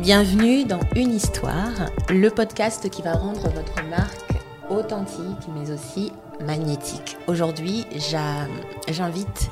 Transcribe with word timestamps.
Bienvenue 0.00 0.64
dans 0.64 0.80
Une 0.94 1.12
Histoire, 1.12 1.90
le 2.08 2.28
podcast 2.30 2.88
qui 2.88 3.02
va 3.02 3.14
rendre 3.14 3.48
votre 3.50 3.84
marque 3.90 4.32
authentique 4.70 5.48
mais 5.52 5.72
aussi 5.72 6.12
magnétique. 6.40 7.16
Aujourd'hui, 7.26 7.84
j'invite 8.88 9.50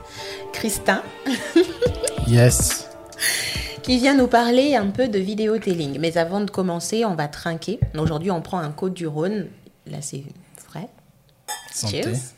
Christin. 0.52 1.02
yes. 2.29 2.88
Qui 3.82 3.98
vient 3.98 4.14
nous 4.14 4.29
parler 4.29 4.77
un 4.77 4.87
peu 4.91 5.09
de 5.09 5.19
vidéotelling. 5.19 5.98
Mais 5.98 6.16
avant 6.16 6.41
de 6.41 6.51
commencer, 6.51 7.05
on 7.05 7.16
va 7.16 7.27
trinquer. 7.27 7.80
Aujourd'hui, 7.98 8.30
on 8.30 8.41
prend 8.41 8.59
un 8.59 8.70
Côte 8.70 8.95
du 8.95 9.09
Rhône. 9.09 9.48
Là, 9.87 9.98
c'est. 10.01 10.23
Santé. 11.73 12.02
Cheers. 12.02 12.35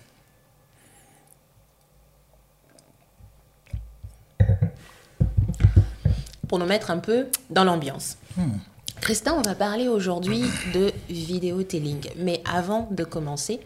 Pour 6.48 6.58
nous 6.58 6.66
mettre 6.66 6.90
un 6.90 6.98
peu 6.98 7.26
dans 7.50 7.64
l'ambiance. 7.64 8.16
Hmm. 8.36 8.58
Christin, 9.00 9.34
on 9.34 9.43
va 9.43 9.54
parler 9.54 9.88
aujourd'hui 9.88 10.43
de 10.74 10.93
vidéotelling. 11.08 12.08
Mais 12.16 12.43
avant 12.52 12.88
de 12.90 13.04
commencer, 13.04 13.61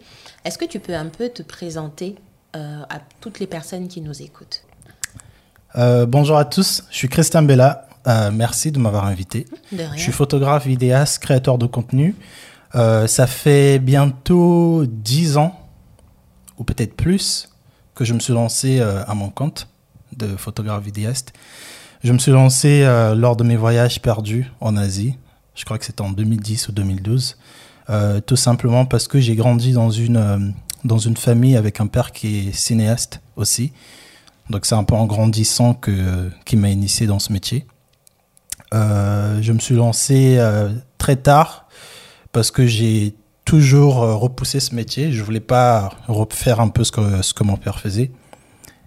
est-ce 0.45 0.57
que 0.57 0.65
tu 0.65 0.79
peux 0.79 0.93
un 0.93 1.07
peu 1.07 1.29
te 1.29 1.41
présenter 1.41 2.15
euh, 2.55 2.83
à 2.89 2.99
toutes 3.19 3.39
les 3.39 3.47
personnes 3.47 3.87
qui 3.87 4.01
nous 4.01 4.21
écoutent? 4.21 4.63
Euh, 5.75 6.05
Bonjour 6.05 6.37
à 6.37 6.45
tous, 6.45 6.83
je 6.91 6.95
suis 6.95 7.09
Christin 7.09 7.41
Bella. 7.41 7.87
Euh, 8.05 8.31
merci 8.31 8.71
de 8.71 8.79
m'avoir 8.79 9.05
invité. 9.05 9.47
Je 9.71 9.97
suis 9.97 10.11
photographe, 10.11 10.67
vidéaste, 10.67 11.23
créateur 11.23 11.57
de 11.57 11.65
contenu. 11.65 12.15
ça 12.73 13.27
fait 13.27 13.79
bientôt 13.79 14.85
10 14.85 15.37
ans, 15.37 15.59
ou 16.57 16.63
peut-être 16.63 16.95
plus, 16.95 17.49
que 17.95 18.05
je 18.05 18.13
me 18.13 18.19
suis 18.19 18.33
lancé 18.33 18.81
à 18.81 19.13
mon 19.13 19.29
compte 19.29 19.67
de 20.15 20.35
photographe 20.35 20.83
vidéaste. 20.83 21.33
Je 22.03 22.11
me 22.11 22.17
suis 22.17 22.33
lancé 22.33 22.83
euh, 22.83 23.15
lors 23.15 23.37
de 23.37 23.45
mes 23.45 23.55
voyages 23.55 24.01
perdus 24.01 24.51
en 24.59 24.75
Asie. 24.75 25.17
Je 25.55 25.63
crois 25.63 25.77
que 25.77 25.85
c'était 25.85 26.01
en 26.01 26.11
2010 26.11 26.67
ou 26.67 26.71
2012. 26.73 27.37
Euh, 27.89 28.19
tout 28.19 28.35
simplement 28.35 28.85
parce 28.85 29.07
que 29.07 29.21
j'ai 29.21 29.35
grandi 29.35 29.71
dans 29.71 29.89
une, 29.89 30.17
euh, 30.17 30.37
dans 30.83 30.97
une 30.97 31.15
famille 31.15 31.55
avec 31.55 31.79
un 31.79 31.87
père 31.87 32.11
qui 32.11 32.49
est 32.49 32.51
cinéaste 32.51 33.21
aussi. 33.37 33.71
Donc 34.49 34.65
c'est 34.65 34.75
un 34.75 34.83
peu 34.83 34.95
en 34.95 35.05
grandissant 35.05 35.73
que, 35.73 36.29
qui 36.43 36.57
m'a 36.57 36.69
initié 36.69 37.07
dans 37.07 37.19
ce 37.19 37.31
métier. 37.31 37.65
je 38.73 39.51
me 39.51 39.59
suis 39.59 39.75
lancé 39.75 40.37
très 40.97 41.15
tard 41.15 41.67
parce 42.33 42.51
que 42.51 42.65
j'ai 42.65 43.15
toujours 43.45 43.95
repoussé 44.19 44.59
ce 44.59 44.75
métier. 44.75 45.13
Je 45.13 45.23
voulais 45.23 45.39
pas 45.39 45.93
refaire 46.09 46.59
un 46.59 46.67
peu 46.67 46.83
ce 46.83 46.91
que 47.33 47.43
mon 47.45 47.55
père 47.55 47.79
faisait. 47.79 48.11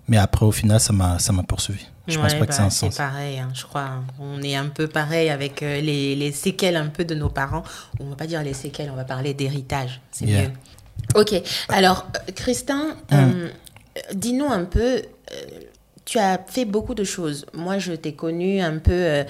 Mais 0.08 0.18
après, 0.18 0.44
au 0.44 0.52
final, 0.52 0.78
ça 0.80 0.92
m'a 0.92 1.42
poursuivi. 1.48 1.86
Je 2.06 2.18
pense 2.18 2.34
pas 2.34 2.46
que 2.46 2.54
c'est 2.54 2.60
un 2.60 2.64
bah, 2.64 2.70
sens. 2.70 2.92
C'est 2.92 3.02
pareil, 3.02 3.38
hein, 3.38 3.48
je 3.54 3.64
crois. 3.64 3.88
On 4.20 4.42
est 4.42 4.54
un 4.54 4.66
peu 4.66 4.86
pareil 4.86 5.28
avec 5.28 5.62
euh, 5.62 5.80
les, 5.80 6.14
les, 6.14 6.32
séquelles 6.32 6.76
un 6.76 6.86
peu 6.86 7.04
de 7.04 7.14
nos 7.14 7.28
parents. 7.28 7.64
On 8.00 8.10
va 8.10 8.16
pas 8.16 8.26
dire 8.26 8.42
les 8.42 8.54
séquelles, 8.54 8.90
on 8.90 8.96
va 8.96 9.04
parler 9.04 9.34
d'héritage. 9.34 10.00
C'est 10.10 10.26
mieux. 10.26 10.50
Ok. 11.14 11.34
Alors, 11.68 12.06
euh, 12.14 12.32
Christin, 12.34 12.96
mm. 13.10 13.14
euh, 13.14 13.48
dis-nous 14.14 14.46
un 14.46 14.64
peu. 14.64 15.02
tu 16.04 16.18
as 16.18 16.40
fait 16.46 16.64
beaucoup 16.64 16.94
de 16.94 17.04
choses. 17.04 17.46
Moi, 17.52 17.78
je 17.78 17.92
t'ai 17.92 18.14
connu 18.14 18.60
un 18.60 18.78
peu 18.78 19.24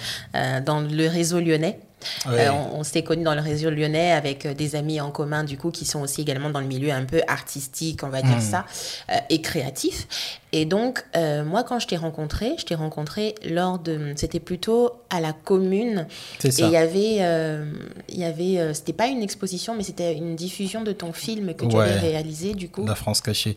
dans 0.65 0.81
le 0.81 1.09
réseau 1.09 1.41
lyonnais. 1.41 1.81
Euh, 2.29 2.51
on, 2.73 2.83
s'est 2.83 3.03
connus 3.03 3.25
dans 3.25 3.35
le 3.35 3.41
réseau 3.41 3.71
lyonnais 3.71 4.13
avec 4.13 4.47
euh, 4.47 4.55
des 4.55 4.77
amis 4.77 5.01
en 5.01 5.11
commun, 5.11 5.45
du 5.45 5.57
coup, 5.57 5.71
qui 5.71 5.85
sont 5.85 6.01
aussi 6.01 6.21
également 6.21 6.51
dans 6.51 6.61
le 6.61 6.67
milieu 6.67 6.91
un 6.91 7.05
peu 7.05 7.23
artistique, 7.29 8.03
on 8.03 8.09
va 8.09 8.23
dire 8.23 8.39
hmm. 8.39 8.41
ça, 8.41 8.65
euh, 9.11 9.17
et 9.31 9.41
créatif. 9.41 10.07
Et 10.53 10.65
donc, 10.65 11.05
moi, 11.15 11.65
quand 11.65 11.79
je 11.81 11.87
t'ai 11.87 11.97
rencontré, 11.97 12.55
je 12.59 12.65
t'ai 12.65 12.75
rencontré 12.75 13.35
lors 13.45 13.79
de. 13.79 14.15
C'était 14.17 14.41
plutôt 14.41 14.93
à 15.11 15.21
la 15.21 15.35
commune. 15.35 16.07
C'est 16.39 16.51
ça. 16.51 16.65
Et 16.65 16.69
il 16.69 16.73
y 16.73 16.77
avait. 16.77 17.67
il 18.09 18.19
y 18.19 18.25
avait 18.25 18.73
c'était 18.73 18.95
pas 18.95 19.09
une 19.09 19.23
exposition, 19.23 19.75
mais 19.75 19.83
c'était 19.83 20.15
une 20.15 20.35
diffusion 20.35 20.83
de 20.83 20.93
ton 20.93 21.13
film 21.13 21.53
que 21.55 21.67
tu 21.67 21.77
avais 21.77 21.99
réalisé, 21.99 22.55
du 22.55 22.71
coup. 22.71 22.87
La 22.87 22.95
France 22.95 23.21
cachée. 23.21 23.57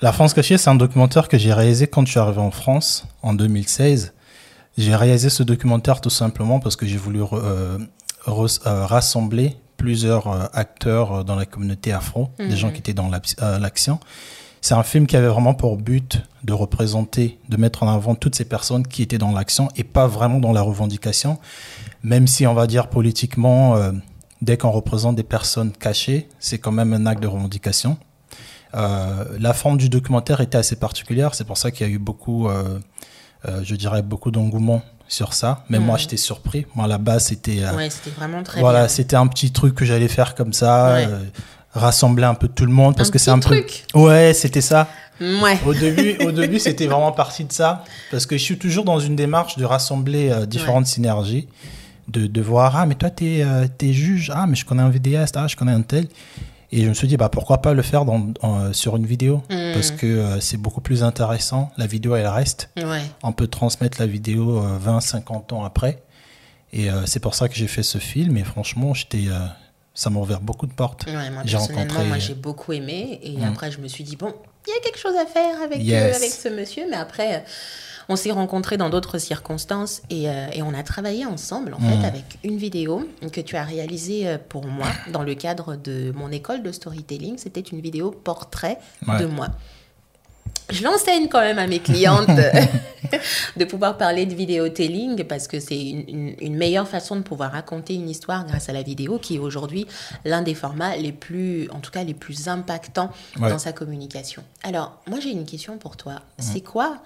La 0.00 0.12
France 0.12 0.32
cachée, 0.32 0.58
c'est 0.58 0.70
un 0.70 0.76
documentaire 0.76 1.26
que 1.26 1.38
j'ai 1.38 1.52
réalisé 1.52 1.88
quand 1.88 2.06
je 2.06 2.12
suis 2.12 2.20
arrivé 2.20 2.38
en 2.38 2.52
France 2.52 3.04
en 3.22 3.34
2016. 3.34 4.12
J'ai 4.78 4.94
réalisé 4.94 5.28
ce 5.28 5.42
documentaire 5.42 6.00
tout 6.00 6.08
simplement 6.08 6.60
parce 6.60 6.76
que 6.76 6.86
j'ai 6.86 6.98
voulu 6.98 7.20
euh, 7.20 7.78
euh, 8.28 8.86
rassembler 8.86 9.56
plusieurs 9.76 10.28
euh, 10.28 10.46
acteurs 10.52 11.24
dans 11.24 11.34
la 11.34 11.46
communauté 11.46 11.92
afro, 11.92 12.28
des 12.38 12.56
gens 12.56 12.68
mhm. 12.68 12.74
qui 12.74 12.78
étaient 12.78 12.94
dans 12.94 13.10
l'action. 13.10 13.98
C'est 14.60 14.74
un 14.74 14.84
film 14.84 15.08
qui 15.08 15.16
avait 15.16 15.26
vraiment 15.26 15.54
pour 15.54 15.78
but 15.78 16.22
de 16.44 16.52
représenter, 16.52 17.40
de 17.48 17.56
mettre 17.56 17.82
en 17.82 17.92
avant 17.92 18.14
toutes 18.14 18.36
ces 18.36 18.44
personnes 18.44 18.86
qui 18.86 19.02
étaient 19.02 19.18
dans 19.18 19.32
l'action 19.32 19.68
et 19.74 19.82
pas 19.82 20.06
vraiment 20.06 20.38
dans 20.38 20.52
la 20.52 20.62
revendication, 20.62 21.38
même 22.04 22.28
si 22.28 22.46
on 22.46 22.54
va 22.54 22.68
dire 22.68 22.88
politiquement, 22.88 23.76
dès 24.42 24.56
qu'on 24.56 24.72
représente 24.72 25.14
des 25.14 25.22
personnes 25.22 25.70
cachées, 25.70 26.28
c'est 26.40 26.58
quand 26.58 26.72
même 26.72 26.92
un 26.92 27.06
acte 27.06 27.22
de 27.22 27.28
revendication. 27.28 27.98
la 28.72 29.52
forme 29.54 29.76
du 29.76 29.88
documentaire 29.88 30.40
était 30.40 30.58
assez 30.58 30.74
particulière, 30.74 31.36
c'est 31.36 31.46
pour 31.46 31.56
ça 31.56 31.70
qu'il 31.70 31.86
y 31.86 31.90
a 31.90 31.92
eu 31.92 31.98
beaucoup 31.98 32.48
euh, 32.48 32.80
je 33.44 33.74
dirais, 33.74 34.02
beaucoup 34.02 34.30
d'engouement 34.30 34.82
sur 35.08 35.32
ça. 35.32 35.64
Mais 35.68 35.78
moi, 35.78 35.96
j'étais 35.96 36.16
surpris. 36.16 36.66
Moi, 36.74 36.84
à 36.84 36.88
la 36.88 36.98
base, 36.98 37.24
c'était. 37.26 37.62
Euh, 37.62 37.74
ouais, 37.74 37.90
c'était 37.90 38.10
vraiment 38.10 38.42
très 38.42 38.60
Voilà, 38.60 38.88
c'était 38.88 39.16
un 39.16 39.26
petit 39.26 39.50
truc 39.50 39.74
que 39.74 39.84
j'allais 39.84 40.08
faire 40.08 40.34
comme 40.34 40.52
ça, 40.52 40.96
euh, 40.96 41.24
rassembler 41.72 42.24
un 42.24 42.34
peu 42.34 42.48
tout 42.48 42.66
le 42.66 42.72
monde. 42.72 42.96
Parce 42.96 43.08
un 43.08 43.12
que 43.12 43.18
c'est 43.18 43.30
un 43.30 43.40
truc. 43.40 43.84
peu. 43.92 43.98
Ouais, 43.98 44.34
c'était 44.34 44.60
ça. 44.60 44.88
Ouais. 45.20 45.58
Au 45.66 45.74
début, 45.74 46.16
au 46.24 46.30
début 46.32 46.60
c'était 46.60 46.86
vraiment 46.86 47.10
parti 47.10 47.44
de 47.44 47.52
ça. 47.52 47.84
Parce 48.10 48.24
que 48.26 48.36
je 48.36 48.42
suis 48.42 48.58
toujours 48.58 48.84
dans 48.84 49.00
une 49.00 49.16
démarche 49.16 49.56
de 49.56 49.64
rassembler 49.64 50.46
différentes 50.46 50.86
synergies. 50.86 51.48
De, 52.06 52.26
de, 52.26 52.40
voir, 52.40 52.74
ah, 52.74 52.86
mais 52.86 52.94
toi, 52.94 53.10
t'es 53.10 53.44
es 53.80 53.92
juge. 53.92 54.32
Ah, 54.34 54.46
mais 54.46 54.56
je 54.56 54.64
connais 54.64 54.82
un 54.82 54.88
vidéaste. 54.88 55.36
Ah, 55.36 55.46
je 55.46 55.56
connais 55.56 55.72
un 55.72 55.82
tel. 55.82 56.06
Et 56.70 56.82
je 56.82 56.88
me 56.88 56.94
suis 56.94 57.08
dit, 57.08 57.16
bah, 57.16 57.30
pourquoi 57.30 57.58
pas 57.58 57.72
le 57.72 57.82
faire 57.82 58.04
dans, 58.04 58.72
sur 58.72 58.96
une 58.96 59.06
vidéo 59.06 59.42
hmm. 59.50 59.72
Parce 59.72 59.90
que 59.90 60.06
euh, 60.06 60.40
c'est 60.40 60.58
beaucoup 60.58 60.80
plus 60.80 61.02
intéressant. 61.02 61.70
La 61.78 61.86
vidéo, 61.86 62.14
elle 62.14 62.26
reste. 62.26 62.70
On 63.22 63.32
peut 63.32 63.46
transmettre 63.46 63.98
la 64.00 64.06
vidéo 64.06 64.60
20, 64.60 64.96
euh, 64.96 65.00
50 65.00 65.52
ans 65.52 65.64
après. 65.64 66.02
Et 66.72 66.90
euh, 66.90 67.06
c'est 67.06 67.20
pour 67.20 67.34
ça 67.34 67.48
que 67.48 67.54
j'ai 67.54 67.68
fait 67.68 67.82
ce 67.82 67.98
film. 67.98 68.36
Et 68.36 68.44
franchement, 68.44 68.92
j'étais, 68.92 69.24
ça 69.94 70.10
m'a 70.10 70.20
ouvert 70.20 70.40
beaucoup 70.40 70.66
de 70.66 70.72
portes. 70.72 71.06
moi, 71.10 71.42
j'ai 71.44 71.56
rencontré... 71.56 72.04
moi, 72.04 72.18
j'ai 72.18 72.34
beaucoup 72.34 72.72
aimé. 72.72 73.18
Et 73.22 73.38
hmm. 73.38 73.44
après, 73.44 73.70
je 73.70 73.80
me 73.80 73.88
suis 73.88 74.04
dit, 74.04 74.16
bon, 74.16 74.34
il 74.66 74.70
y 74.70 74.76
a 74.76 74.80
quelque 74.80 74.98
chose 74.98 75.16
à 75.16 75.24
faire 75.24 75.62
avec, 75.62 75.80
avec 75.80 76.30
ce 76.30 76.48
monsieur. 76.48 76.84
Mais 76.90 76.96
après 76.96 77.44
on 78.08 78.16
s'est 78.16 78.30
rencontrés 78.30 78.76
dans 78.76 78.88
d'autres 78.88 79.18
circonstances 79.18 80.02
et, 80.10 80.28
euh, 80.28 80.46
et, 80.52 80.62
on 80.62 80.72
a 80.72 80.82
travaillé 80.82 81.26
ensemble, 81.26 81.74
en 81.74 81.78
fait, 81.78 81.96
mmh. 81.96 82.04
avec 82.04 82.38
une 82.42 82.56
vidéo 82.56 83.06
que 83.32 83.40
tu 83.40 83.56
as 83.56 83.64
réalisée 83.64 84.26
euh, 84.26 84.38
pour 84.48 84.66
moi 84.66 84.86
dans 85.12 85.22
le 85.22 85.34
cadre 85.34 85.76
de 85.76 86.12
mon 86.14 86.30
école 86.30 86.62
de 86.62 86.72
storytelling. 86.72 87.36
C'était 87.36 87.60
une 87.60 87.80
vidéo 87.80 88.10
portrait 88.10 88.78
de 89.06 89.26
moi. 89.26 89.48
Je 90.70 90.84
l'enseigne 90.84 91.28
quand 91.28 91.40
même 91.40 91.58
à 91.58 91.66
mes 91.66 91.78
clientes 91.78 92.28
de 93.56 93.64
pouvoir 93.64 93.96
parler 93.96 94.26
de 94.26 94.34
vidéotelling 94.34 95.24
parce 95.24 95.48
que 95.48 95.60
c'est 95.60 95.80
une, 95.80 96.34
une, 96.38 96.56
meilleure 96.56 96.86
façon 96.86 97.16
de 97.16 97.22
pouvoir 97.22 97.52
raconter 97.52 97.94
une 97.94 98.08
histoire 98.08 98.44
grâce 98.44 98.68
à 98.68 98.74
la 98.74 98.82
vidéo 98.82 99.18
qui 99.18 99.36
est 99.36 99.38
aujourd'hui 99.38 99.86
l'un 100.26 100.42
des 100.42 100.54
formats 100.54 100.94
les 100.96 101.12
plus, 101.12 101.70
en 101.70 101.80
tout 101.80 101.90
cas 101.90 102.04
les 102.04 102.12
plus 102.12 102.48
impactants 102.48 103.10
dans 103.38 103.58
sa 103.58 103.72
communication. 103.72 104.42
Alors, 104.62 105.00
moi 105.06 105.20
j'ai 105.20 105.30
une 105.30 105.46
question 105.46 105.78
pour 105.78 105.96
toi. 105.96 106.12
Mmh. 106.12 106.42
C'est 106.42 106.60
quoi 106.60 106.98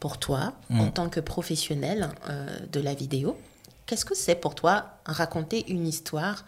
pour 0.00 0.18
toi, 0.18 0.52
en 0.70 0.86
mm. 0.86 0.92
tant 0.92 1.08
que 1.08 1.20
professionnel 1.20 2.10
euh, 2.28 2.46
de 2.72 2.80
la 2.80 2.94
vidéo, 2.94 3.36
qu'est-ce 3.86 4.04
que 4.04 4.14
c'est 4.14 4.34
pour 4.34 4.54
toi 4.54 4.86
raconter 5.04 5.70
une 5.70 5.86
histoire 5.86 6.44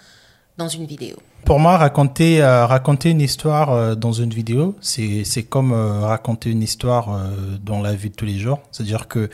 dans 0.56 0.68
une 0.68 0.86
vidéo? 0.86 1.16
Pour 1.44 1.58
moi, 1.58 1.76
raconter, 1.76 2.42
euh, 2.42 2.66
raconter 2.66 3.10
une 3.10 3.20
histoire 3.20 3.70
euh, 3.70 3.94
dans 3.94 4.12
une 4.12 4.30
vidéo, 4.30 4.76
c'est 4.80 5.42
comme 5.48 5.72
raconter 5.72 6.50
une 6.50 6.62
histoire 6.62 7.30
dans 7.62 7.80
la 7.80 7.94
vie 7.94 8.10
de 8.10 8.14
tous 8.14 8.26
les 8.26 8.38
jours. 8.38 8.60
C'est-à-dire 8.70 9.08
que 9.08 9.30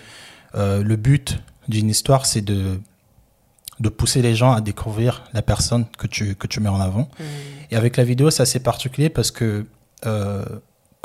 le 0.55 0.97
but 0.97 1.39
d'une 1.69 1.91
histoire, 1.91 2.25
c'est 2.25 2.41
de, 2.41 2.81
de 3.81 3.89
pousser 3.91 4.23
les 4.23 4.35
gens 4.35 4.53
à 4.53 4.63
découvrir 4.63 5.25
la 5.35 5.43
personne 5.43 5.85
que 5.99 6.07
tu, 6.07 6.35
que 6.35 6.47
tu 6.47 6.61
mets 6.61 6.71
en 6.71 6.81
avant. 6.81 7.09
Mm. 7.19 7.25
Et 7.73 7.77
avec 7.77 7.97
la 7.97 8.05
vidéo, 8.05 8.31
c'est 8.31 8.43
assez 8.43 8.61
particulier 8.61 9.11
parce 9.11 9.31
que 9.31 9.67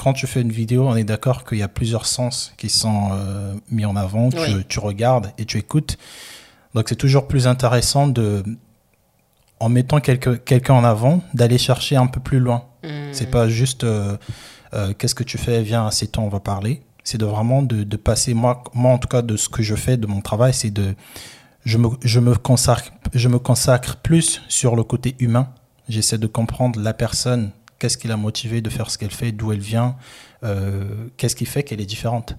quand 0.02 0.14
tu 0.14 0.26
fais 0.26 0.42
une 0.42 0.52
vidéo, 0.52 0.88
on 0.88 0.96
est 0.96 1.04
d'accord 1.04 1.46
qu'il 1.46 1.60
y 1.60 1.64
a 1.64 1.68
plusieurs 1.68 2.08
sens 2.08 2.54
qui 2.58 2.70
sont 2.70 3.10
euh, 3.12 3.54
mis 3.70 3.86
en 3.86 3.96
avant. 3.96 4.30
Tu, 4.68 4.80
regardes 4.80 5.32
et 5.38 5.46
tu 5.46 5.60
écoutes. 5.60 5.98
Donc 6.74 6.90
c'est 6.90 6.96
toujours 6.96 7.28
plus 7.28 7.46
intéressant 7.46 8.08
de, 8.08 8.44
en 9.60 9.70
mettant 9.70 10.00
quelqu'un 10.00 10.74
en 10.74 10.84
avant, 10.84 11.22
d'aller 11.36 11.60
chercher 11.60 11.98
un 11.98 12.08
peu 12.08 12.20
plus 12.20 12.40
loin. 12.40 12.64
Ce 12.84 12.88
hmm. 12.88 13.14
C'est 13.14 13.30
pas 13.30 13.48
juste 13.48 13.84
euh, 13.84 14.18
euh, 14.74 14.94
qu'est-ce 14.98 15.14
que 15.14 15.24
tu 15.24 15.38
fais, 15.38 15.62
viens, 15.62 15.86
assieds-toi, 15.86 16.24
on 16.24 16.30
va 16.30 16.40
parler. 16.40 16.82
C'est 17.04 17.20
de 17.20 17.26
vraiment 17.26 17.62
de, 17.62 17.84
passer, 17.96 18.34
moi, 18.34 18.64
moi 18.74 18.92
en 18.92 18.98
tout 18.98 19.08
cas 19.08 19.22
de 19.22 19.38
ce 19.38 19.50
que 19.50 19.62
je 19.62 19.76
fais, 19.76 19.98
de 19.98 20.08
mon 20.08 20.22
travail, 20.22 20.54
c'est 20.54 20.72
de, 20.72 20.96
je 21.64 21.78
me, 21.78 21.90
je, 22.04 22.20
me 22.20 22.36
consacre, 22.36 22.92
je 23.14 23.28
me 23.28 23.38
consacre 23.38 23.98
plus 23.98 24.42
sur 24.48 24.76
le 24.76 24.84
côté 24.84 25.16
humain. 25.20 25.50
J'essaie 25.90 26.18
de 26.18 26.28
comprendre 26.28 26.80
la 26.80 26.94
personne 26.94 27.52
Qu'est-ce 27.82 27.98
qui 27.98 28.08
l'a 28.08 28.16
motivée 28.16 28.62
de 28.62 28.70
faire 28.70 28.92
ce 28.92 29.00
qu'elle 29.00 29.10
fait, 29.10 29.32
d'où 29.32 29.52
elle 29.52 29.60
vient, 29.60 29.96
euh, 30.44 31.08
qu'est-ce 31.18 31.36
qui 31.36 31.48
fait 31.48 31.64
qu'elle 31.64 31.82
est 31.82 31.88
différente. 31.88 32.36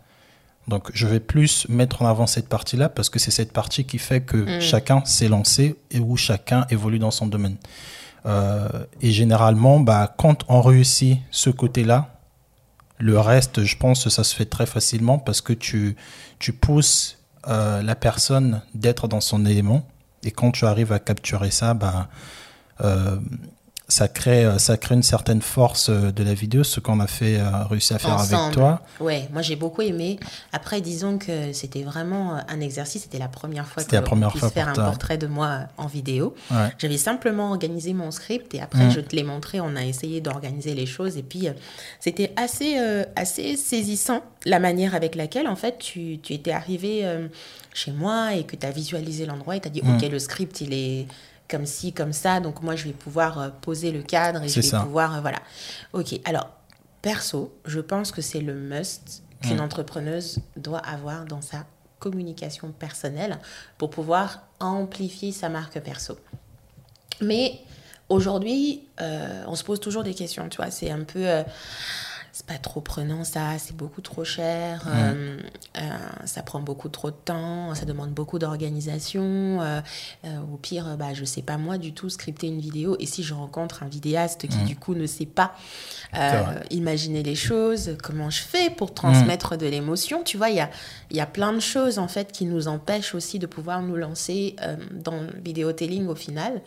Donc, 0.68 0.92
je 0.94 1.08
vais 1.08 1.18
plus 1.18 1.66
mettre 1.68 2.02
en 2.02 2.06
avant 2.06 2.28
cette 2.28 2.48
partie-là 2.48 2.88
parce 2.88 3.10
que 3.10 3.18
c'est 3.18 3.32
cette 3.32 3.52
partie 3.52 3.84
qui 3.84 3.98
fait 3.98 4.20
que 4.20 4.36
mm. 4.36 4.60
chacun 4.60 5.04
s'est 5.04 5.26
lancé 5.26 5.74
et 5.90 5.98
où 5.98 6.16
chacun 6.16 6.64
évolue 6.70 7.00
dans 7.00 7.10
son 7.10 7.26
domaine. 7.26 7.56
Euh, 8.24 8.68
et 9.00 9.10
généralement, 9.10 9.80
bah, 9.80 10.14
quand 10.16 10.44
on 10.46 10.62
réussit 10.62 11.18
ce 11.32 11.50
côté-là, 11.50 12.20
le 12.98 13.18
reste, 13.18 13.64
je 13.64 13.76
pense 13.76 14.08
ça 14.08 14.22
se 14.22 14.36
fait 14.36 14.44
très 14.44 14.66
facilement 14.66 15.18
parce 15.18 15.40
que 15.40 15.52
tu, 15.52 15.96
tu 16.38 16.52
pousses 16.52 17.18
euh, 17.48 17.82
la 17.82 17.96
personne 17.96 18.62
d'être 18.76 19.08
dans 19.08 19.20
son 19.20 19.44
élément. 19.44 19.88
Et 20.22 20.30
quand 20.30 20.52
tu 20.52 20.66
arrives 20.66 20.92
à 20.92 21.00
capturer 21.00 21.50
ça, 21.50 21.74
bah, 21.74 22.08
euh, 22.82 23.16
ça 23.92 24.08
crée, 24.08 24.44
euh, 24.44 24.56
ça 24.56 24.78
crée 24.78 24.94
une 24.94 25.02
certaine 25.02 25.42
force 25.42 25.90
euh, 25.90 26.10
de 26.12 26.24
la 26.24 26.32
vidéo, 26.32 26.64
ce 26.64 26.80
qu'on 26.80 26.98
a 26.98 27.06
fait, 27.06 27.38
euh, 27.38 27.64
réussi 27.64 27.92
à 27.92 27.98
faire 27.98 28.18
avec 28.18 28.54
toi. 28.54 28.80
Ouais, 29.00 29.28
moi 29.32 29.42
j'ai 29.42 29.54
beaucoup 29.54 29.82
aimé. 29.82 30.18
Après, 30.52 30.80
disons 30.80 31.18
que 31.18 31.52
c'était 31.52 31.82
vraiment 31.82 32.38
un 32.48 32.60
exercice. 32.60 33.02
C'était 33.02 33.18
la 33.18 33.28
première 33.28 33.66
fois 33.66 33.84
que 33.84 33.94
la 33.94 34.02
première 34.02 34.34
fois 34.34 34.48
faire 34.48 34.68
un 34.68 34.74
portrait 34.74 35.18
de 35.18 35.26
moi 35.26 35.60
en 35.76 35.86
vidéo. 35.86 36.34
J'avais 36.78 36.96
simplement 36.96 37.50
organisé 37.50 37.92
mon 37.92 38.10
script 38.10 38.54
et 38.54 38.60
après 38.60 38.86
mm. 38.86 38.90
je 38.90 39.00
te 39.00 39.14
l'ai 39.14 39.24
montré. 39.24 39.60
On 39.60 39.76
a 39.76 39.84
essayé 39.84 40.20
d'organiser 40.20 40.74
les 40.74 40.86
choses 40.86 41.18
et 41.18 41.22
puis 41.22 41.48
c'était 42.00 42.32
assez, 42.36 42.76
assez 43.14 43.56
saisissant 43.56 44.22
la 44.46 44.58
manière 44.58 44.94
avec 44.94 45.14
laquelle 45.14 45.48
en 45.48 45.56
fait 45.56 45.78
tu, 45.78 46.18
tu 46.22 46.32
étais 46.32 46.52
arrivé 46.52 47.06
chez 47.74 47.92
moi 47.92 48.34
et 48.34 48.44
que 48.44 48.56
tu 48.56 48.66
as 48.66 48.70
visualisé 48.70 49.26
l'endroit 49.26 49.56
et 49.56 49.60
tu 49.60 49.68
as 49.68 49.70
dit 49.70 49.82
mm. 49.82 49.96
ok 49.96 50.10
le 50.10 50.18
script 50.18 50.60
il 50.60 50.72
est 50.72 51.06
comme 51.52 51.66
ci, 51.66 51.92
comme 51.92 52.14
ça. 52.14 52.40
Donc 52.40 52.62
moi, 52.62 52.74
je 52.74 52.84
vais 52.84 52.92
pouvoir 52.92 53.38
euh, 53.38 53.48
poser 53.60 53.92
le 53.92 54.02
cadre 54.02 54.42
et 54.42 54.48
je 54.48 54.60
vais 54.60 54.78
pouvoir... 54.78 55.16
Euh, 55.16 55.20
voilà. 55.20 55.38
Ok, 55.92 56.18
alors, 56.24 56.48
perso, 57.02 57.54
je 57.66 57.80
pense 57.80 58.10
que 58.10 58.22
c'est 58.22 58.40
le 58.40 58.54
must 58.54 59.22
qu'une 59.42 59.60
entrepreneuse 59.60 60.38
doit 60.56 60.78
avoir 60.78 61.26
dans 61.26 61.42
sa 61.42 61.66
communication 61.98 62.72
personnelle 62.72 63.38
pour 63.76 63.90
pouvoir 63.90 64.42
amplifier 64.60 65.32
sa 65.32 65.48
marque 65.48 65.78
perso. 65.80 66.16
Mais 67.20 67.60
aujourd'hui, 68.08 68.86
euh, 69.00 69.44
on 69.46 69.54
se 69.54 69.64
pose 69.64 69.80
toujours 69.80 70.04
des 70.04 70.14
questions, 70.14 70.48
tu 70.48 70.56
vois, 70.56 70.70
c'est 70.70 70.90
un 70.90 71.04
peu 71.04 71.26
c'est 72.32 72.46
pas 72.46 72.56
trop 72.56 72.80
prenant 72.80 73.24
ça, 73.24 73.58
c'est 73.58 73.76
beaucoup 73.76 74.00
trop 74.00 74.24
cher, 74.24 74.84
euh, 74.86 75.36
euh, 75.76 75.80
ça 76.24 76.42
prend 76.42 76.60
beaucoup 76.60 76.88
trop 76.88 77.10
de 77.10 77.16
temps, 77.24 77.74
ça 77.74 77.84
demande 77.84 78.10
beaucoup 78.10 78.38
d'organisation. 78.38 79.60
Euh, 79.60 79.80
au 80.52 80.56
pire, 80.56 80.96
bah, 80.98 81.12
je 81.12 81.26
sais 81.26 81.42
pas 81.42 81.58
moi 81.58 81.76
du 81.76 81.92
tout 81.92 82.08
scripter 82.08 82.46
une 82.46 82.58
vidéo. 82.58 82.96
Et 83.00 83.06
si 83.06 83.22
je 83.22 83.34
rencontre 83.34 83.82
un 83.82 83.88
vidéaste 83.88 84.48
qui 84.48 84.58
du 84.64 84.76
coup 84.76 84.94
ne 84.94 85.06
sait 85.06 85.26
pas 85.26 85.54
imaginer 86.70 87.22
les 87.22 87.34
choses, 87.34 87.96
comment 88.02 88.30
je 88.30 88.42
fais 88.42 88.70
pour 88.70 88.94
transmettre 88.94 89.58
de 89.58 89.66
l'émotion, 89.66 90.22
tu 90.22 90.38
vois, 90.38 90.48
il 90.48 90.56
y 90.56 90.60
a, 90.60 90.70
y 91.10 91.20
a 91.20 91.26
plein 91.26 91.52
de 91.52 91.60
choses 91.60 91.98
en 91.98 92.08
fait 92.08 92.32
qui 92.32 92.46
nous 92.46 92.66
empêchent 92.66 93.14
aussi 93.14 93.38
de 93.38 93.46
pouvoir 93.46 93.82
nous 93.82 93.96
lancer 93.96 94.56
dans 94.90 95.20
le 95.20 95.28
vidéotelling 95.44 96.06
au 96.06 96.14
final. 96.14 96.62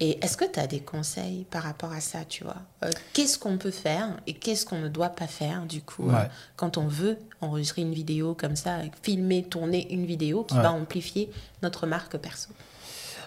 Et 0.00 0.24
est-ce 0.24 0.36
que 0.36 0.44
tu 0.44 0.60
as 0.60 0.68
des 0.68 0.78
conseils 0.78 1.44
par 1.50 1.64
rapport 1.64 1.92
à 1.92 2.00
ça, 2.00 2.20
tu 2.28 2.44
vois? 2.44 2.56
Euh, 2.84 2.90
Qu'est-ce 3.12 3.36
qu'on 3.36 3.58
peut 3.58 3.72
faire 3.72 4.08
et 4.28 4.34
qu'est-ce 4.34 4.64
qu'on 4.64 4.78
ne 4.78 4.88
doit 4.88 5.08
pas 5.08 5.26
faire, 5.26 5.66
du 5.66 5.82
coup, 5.82 6.08
euh, 6.10 6.24
quand 6.54 6.78
on 6.78 6.86
veut 6.86 7.18
enregistrer 7.40 7.82
une 7.82 7.92
vidéo 7.92 8.34
comme 8.34 8.54
ça, 8.54 8.78
filmer, 9.02 9.42
tourner 9.42 9.92
une 9.92 10.06
vidéo 10.06 10.44
qui 10.44 10.54
va 10.54 10.70
amplifier 10.70 11.30
notre 11.62 11.86
marque 11.86 12.16
perso? 12.16 12.50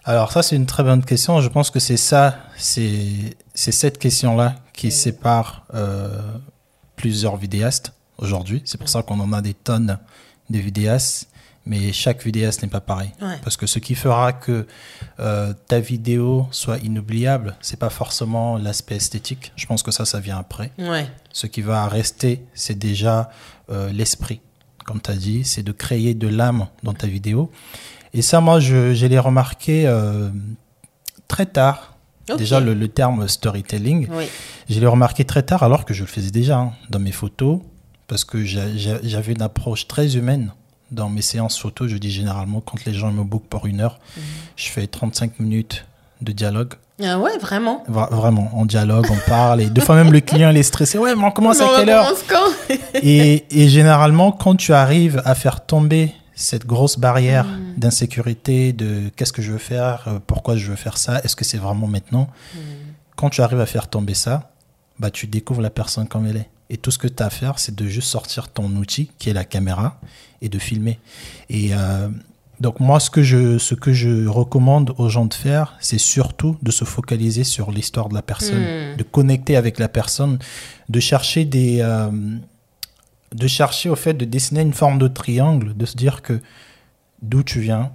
Alors 0.04 0.32
ça, 0.32 0.42
c'est 0.42 0.56
une 0.56 0.66
très 0.66 0.84
bonne 0.84 1.04
question. 1.04 1.42
Je 1.42 1.50
pense 1.50 1.70
que 1.70 1.80
c'est 1.80 1.98
ça, 1.98 2.38
c'est 2.58 3.36
cette 3.54 4.00
question-là 4.00 4.56
qui 4.74 4.92
sépare 4.92 5.66
euh, 5.74 6.22
plusieurs 6.96 7.36
vidéastes 7.36 7.92
aujourd'hui. 8.18 8.64
C'est 8.66 8.78
pour 8.78 8.90
ça 8.90 9.04
qu'on 9.04 9.20
en 9.20 9.34
a 9.34 9.42
des 9.42 9.54
tonnes 9.54 10.00
de 10.50 10.58
vidéastes 10.58 11.28
mais 11.66 11.94
chaque 11.94 12.24
vidéaste 12.24 12.64
n'est 12.64 12.70
pas 12.70 12.82
pareil. 12.82 13.12
Parce 13.44 13.58
que 13.58 13.68
ce 13.68 13.80
qui 13.80 13.96
fera 13.96 14.34
que 14.34 14.66
euh, 15.20 15.54
ta 15.68 15.80
vidéo 15.80 16.48
soit 16.52 16.80
inoubliable, 16.80 17.56
c'est 17.62 17.80
pas 17.80 17.90
forcément 17.90 18.58
l'aspect 18.58 18.96
esthétique. 18.96 19.52
Je 19.56 19.66
pense 19.68 19.84
que 19.84 19.92
ça, 19.92 20.06
ça 20.06 20.20
vient 20.20 20.38
après. 20.38 20.72
Ce 21.32 21.48
qui 21.48 21.62
va 21.62 21.88
rester, 21.88 22.44
c'est 22.54 22.78
déjà 22.78 23.30
euh, 23.70 23.92
l'esprit. 23.92 24.42
Comme 24.86 25.00
tu 25.00 25.12
as 25.12 25.16
dit, 25.16 25.46
c'est 25.46 25.64
de 25.64 25.72
créer 25.72 26.16
de 26.16 26.28
l'âme 26.28 26.68
dans 26.84 26.94
ta 26.94 27.08
vidéo. 27.08 27.52
Et 28.14 28.22
ça, 28.22 28.42
moi, 28.42 28.60
je, 28.60 28.94
je 28.94 29.06
l'ai 29.06 29.20
remarqué 29.20 29.88
euh, 29.88 30.30
très 31.28 31.46
tard. 31.46 31.96
Déjà, 32.38 32.62
le, 32.62 32.88
terme 32.88 33.28
storytelling, 33.28 34.08
je 34.70 34.80
l'ai 34.80 34.88
remarqué 34.88 35.26
très 35.26 35.44
tard 35.44 35.64
alors 35.64 35.84
que 35.84 35.94
je 35.94 36.02
le 36.02 36.08
faisais 36.08 36.32
déjà 36.32 36.60
hein, 36.60 36.72
dans 36.90 37.00
mes 37.00 37.12
photos, 37.12 37.60
parce 38.08 38.24
que 38.24 38.46
j'avais 38.46 39.34
une 39.34 39.42
approche 39.42 39.86
très 39.86 40.16
humaine 40.16 40.54
dans 40.92 41.10
mes 41.10 41.22
séances 41.22 41.58
photo, 41.58 41.88
je 41.88 41.98
dis 41.98 42.12
généralement, 42.12 42.62
quand 42.62 42.86
les 42.86 42.94
gens 42.94 43.12
me 43.12 43.24
bookent 43.24 43.48
pour 43.48 43.66
une 43.66 43.82
heure, 43.82 44.00
mhm. 44.18 44.24
je 44.58 44.70
fais 44.70 44.88
35 44.88 45.40
minutes 45.40 45.86
de 46.22 46.32
dialogue. 46.32 46.74
Ah 47.04 47.18
ouais, 47.18 47.38
vraiment? 47.40 47.84
Vraiment, 47.88 48.52
on 48.54 48.66
dialogue, 48.66 49.08
on 49.10 49.30
parle. 49.30 49.62
Et 49.62 49.70
deux 49.70 49.82
fois 49.82 49.96
même, 49.96 50.12
le 50.12 50.20
client, 50.20 50.52
il 50.52 50.58
est 50.58 50.64
stressé. 50.64 51.00
Ouais, 51.00 51.16
mais 51.16 51.24
on 51.24 51.32
commence 51.32 51.60
à 51.60 51.68
quelle 51.78 51.90
heure? 51.90 52.14
et, 52.94 53.46
et, 53.50 53.70
généralement, 53.70 54.32
quand 54.32 54.56
tu 54.56 54.72
arrives 54.72 55.22
à 55.26 55.34
faire 55.34 55.66
tomber 55.66 56.14
cette 56.36 56.68
grosse 56.68 57.00
barrière 57.00 57.46
mhm. 57.46 57.74
d'insécurité, 57.78 58.74
de 58.74 59.10
qu'est-ce 59.16 59.34
que 59.34 59.42
je 59.42 59.52
veux 59.52 59.58
faire, 59.58 60.04
euh, 60.08 60.20
pourquoi 60.26 60.58
je 60.58 60.70
veux 60.70 60.76
faire 60.76 60.98
ça, 60.98 61.20
est-ce 61.24 61.36
que 61.36 61.46
c'est 61.46 61.58
vraiment 61.58 61.88
maintenant? 61.88 62.28
Mhm. 62.54 62.62
Quand 63.16 63.30
tu 63.30 63.42
arrives 63.42 63.62
à 63.62 63.66
faire 63.66 63.88
tomber 63.88 64.14
ça, 64.14 64.52
bah, 65.00 65.10
tu 65.10 65.26
découvres 65.26 65.62
la 65.62 65.72
personne 65.72 66.08
comme 66.08 66.28
elle 66.28 66.38
est. 66.38 66.50
Et 66.72 66.78
tout 66.78 66.90
ce 66.90 66.98
que 66.98 67.08
tu 67.08 67.22
as 67.22 67.28
à 67.28 67.30
faire, 67.30 67.60
c'est 67.60 67.76
de 67.76 67.86
juste 67.86 68.08
sortir 68.08 68.48
ton 68.48 68.70
outil, 68.78 69.12
qui 69.20 69.30
est 69.30 69.34
la 69.34 69.44
caméra, 69.44 70.00
et 70.42 70.48
de 70.48 70.58
filmer. 70.58 71.00
Et 71.50 71.72
euh, 71.74 72.08
donc 72.62 72.80
moi, 72.80 73.02
ce 73.02 73.10
que, 73.10 73.22
je, 73.22 73.58
ce 73.58 73.76
que 73.76 73.92
je 73.92 74.26
recommande 74.26 74.96
aux 74.98 75.10
gens 75.10 75.26
de 75.26 75.34
faire, 75.34 75.76
c'est 75.82 76.00
surtout 76.00 76.58
de 76.62 76.72
se 76.72 76.86
focaliser 76.86 77.44
sur 77.44 77.72
l'histoire 77.72 78.08
de 78.08 78.14
la 78.14 78.22
personne, 78.22 78.94
hmm. 78.94 78.98
de 78.98 79.04
connecter 79.04 79.58
avec 79.58 79.80
la 79.80 79.90
personne, 79.90 80.40
de 80.90 81.00
chercher 81.00 81.46
des... 81.46 81.82
Euh, 81.82 82.10
de 83.34 83.48
chercher 83.48 83.90
au 83.90 83.96
fait 83.96 84.14
de 84.14 84.26
dessiner 84.26 84.60
une 84.60 84.74
forme 84.74 85.00
de 85.00 85.08
triangle, 85.08 85.74
de 85.76 85.86
se 85.86 85.96
dire 85.96 86.22
que 86.22 86.42
d'où 87.22 87.44
tu 87.44 87.62
viens, 87.62 87.94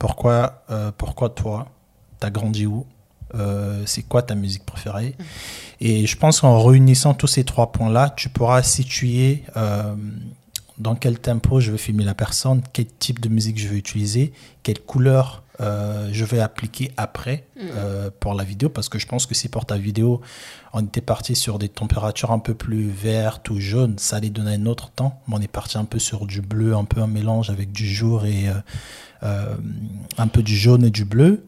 pourquoi, 0.00 0.64
euh, 0.70 0.90
pourquoi 0.96 1.30
toi, 1.30 1.68
t'as 2.18 2.30
grandi 2.30 2.66
où, 2.66 2.84
euh, 3.34 3.82
c'est 3.86 4.02
quoi 4.02 4.22
ta 4.22 4.34
musique 4.34 4.64
préférée. 4.64 5.14
Et 5.80 6.06
je 6.06 6.16
pense 6.16 6.40
qu'en 6.40 6.62
réunissant 6.62 7.14
tous 7.14 7.26
ces 7.26 7.44
trois 7.44 7.72
points-là, 7.72 8.10
tu 8.16 8.28
pourras 8.28 8.62
situer 8.62 9.44
euh, 9.56 9.94
dans 10.78 10.94
quel 10.94 11.18
tempo 11.18 11.60
je 11.60 11.72
vais 11.72 11.78
filmer 11.78 12.04
la 12.04 12.14
personne, 12.14 12.62
quel 12.72 12.86
type 12.86 13.20
de 13.20 13.28
musique 13.28 13.58
je 13.58 13.68
vais 13.68 13.76
utiliser, 13.76 14.32
quelle 14.62 14.80
couleur 14.80 15.42
euh, 15.60 16.08
je 16.12 16.24
vais 16.24 16.40
appliquer 16.40 16.90
après 16.96 17.46
mm. 17.56 18.10
pour 18.18 18.34
la 18.34 18.42
vidéo, 18.42 18.68
parce 18.68 18.88
que 18.88 18.98
je 18.98 19.06
pense 19.06 19.26
que 19.26 19.34
si 19.34 19.48
pour 19.48 19.66
ta 19.66 19.76
vidéo, 19.76 20.20
on 20.72 20.84
était 20.84 21.00
parti 21.00 21.36
sur 21.36 21.58
des 21.58 21.68
températures 21.68 22.32
un 22.32 22.40
peu 22.40 22.54
plus 22.54 22.88
vertes 22.88 23.50
ou 23.50 23.60
jaunes, 23.60 23.98
ça 23.98 24.16
allait 24.16 24.30
donner 24.30 24.54
un 24.54 24.66
autre 24.66 24.90
temps. 24.90 25.20
Mais 25.28 25.36
on 25.36 25.40
est 25.40 25.48
parti 25.48 25.78
un 25.78 25.84
peu 25.84 25.98
sur 25.98 26.26
du 26.26 26.40
bleu, 26.40 26.74
un 26.74 26.84
peu 26.84 27.00
un 27.00 27.06
mélange 27.06 27.50
avec 27.50 27.72
du 27.72 27.86
jour 27.86 28.26
et 28.26 28.46
un 29.22 30.28
peu 30.28 30.42
du 30.42 30.56
jaune 30.56 30.84
et 30.84 30.90
du 30.90 31.04
bleu. 31.04 31.44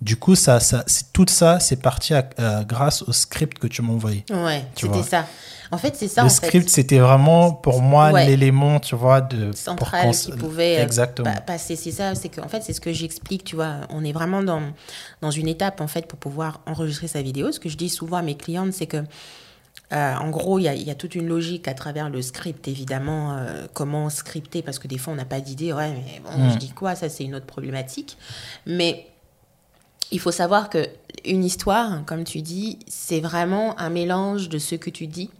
Du 0.00 0.16
coup, 0.16 0.34
ça, 0.34 0.60
ça, 0.60 0.82
tout 1.12 1.26
ça, 1.28 1.60
c'est 1.60 1.76
parti 1.76 2.14
euh, 2.14 2.62
grâce 2.64 3.02
au 3.02 3.12
script 3.12 3.58
que 3.58 3.66
tu 3.66 3.82
m'as 3.82 3.92
envoyé. 3.92 4.24
Ouais, 4.30 4.64
c'était 4.74 5.02
ça. 5.02 5.26
En 5.70 5.76
fait, 5.76 5.94
c'est 5.94 6.08
ça. 6.08 6.22
Le 6.22 6.30
script, 6.30 6.70
c'était 6.70 6.98
vraiment 6.98 7.52
pour 7.52 7.82
moi 7.82 8.24
l'élément, 8.24 8.80
tu 8.80 8.96
vois, 8.96 9.20
de 9.20 9.52
central 9.52 10.12
qui 10.12 10.32
pouvait 10.32 10.78
euh, 10.78 10.82
Exactement. 10.82 11.30
passer. 11.46 11.76
C'est 11.76 11.90
ça. 11.90 12.14
C'est 12.14 12.30
que, 12.30 12.40
en 12.40 12.48
fait, 12.48 12.62
c'est 12.62 12.72
ce 12.72 12.80
que 12.80 12.94
j'explique. 12.94 13.44
Tu 13.44 13.56
vois, 13.56 13.74
on 13.90 14.02
est 14.02 14.12
vraiment 14.12 14.42
dans 14.42 14.62
dans 15.20 15.30
une 15.30 15.48
étape 15.48 15.82
en 15.82 15.86
fait 15.86 16.06
pour 16.06 16.18
pouvoir 16.18 16.60
enregistrer 16.64 17.06
sa 17.06 17.20
vidéo. 17.20 17.52
Ce 17.52 17.60
que 17.60 17.68
je 17.68 17.76
dis 17.76 17.90
souvent 17.90 18.16
à 18.16 18.22
mes 18.22 18.36
clientes, 18.36 18.72
c'est 18.72 18.86
que 18.86 19.04
euh, 19.92 20.14
en 20.14 20.30
gros, 20.30 20.58
il 20.58 20.62
y, 20.62 20.84
y, 20.84 20.90
a 20.90 20.94
toute 20.94 21.14
une 21.14 21.28
logique 21.28 21.68
à 21.68 21.74
travers 21.74 22.08
le 22.08 22.22
script, 22.22 22.68
évidemment, 22.68 23.36
comment 23.74 24.08
scripter, 24.08 24.62
parce 24.62 24.78
que 24.78 24.88
des 24.88 24.98
fois, 24.98 25.12
on 25.12 25.16
n'a 25.16 25.24
pas 25.24 25.40
d'idée. 25.40 25.72
Ouais, 25.72 25.90
mais 25.90 26.22
bon, 26.24 26.42
mm. 26.42 26.52
je 26.52 26.56
dis 26.58 26.70
quoi? 26.70 26.94
Ça, 26.94 27.08
c'est 27.08 27.24
une 27.24 27.34
autre 27.34 27.46
problématique. 27.46 28.16
Mais 28.66 29.06
il 30.10 30.20
faut 30.20 30.32
savoir 30.32 30.70
que 30.70 30.88
une 31.24 31.44
histoire, 31.44 32.04
comme 32.06 32.24
tu 32.24 32.42
dis, 32.42 32.78
c'est 32.88 33.20
vraiment 33.20 33.78
un 33.78 33.90
mélange 33.90 34.48
de 34.48 34.58
ce 34.58 34.74
que 34.74 34.90
tu 34.90 35.06
dis, 35.06 35.30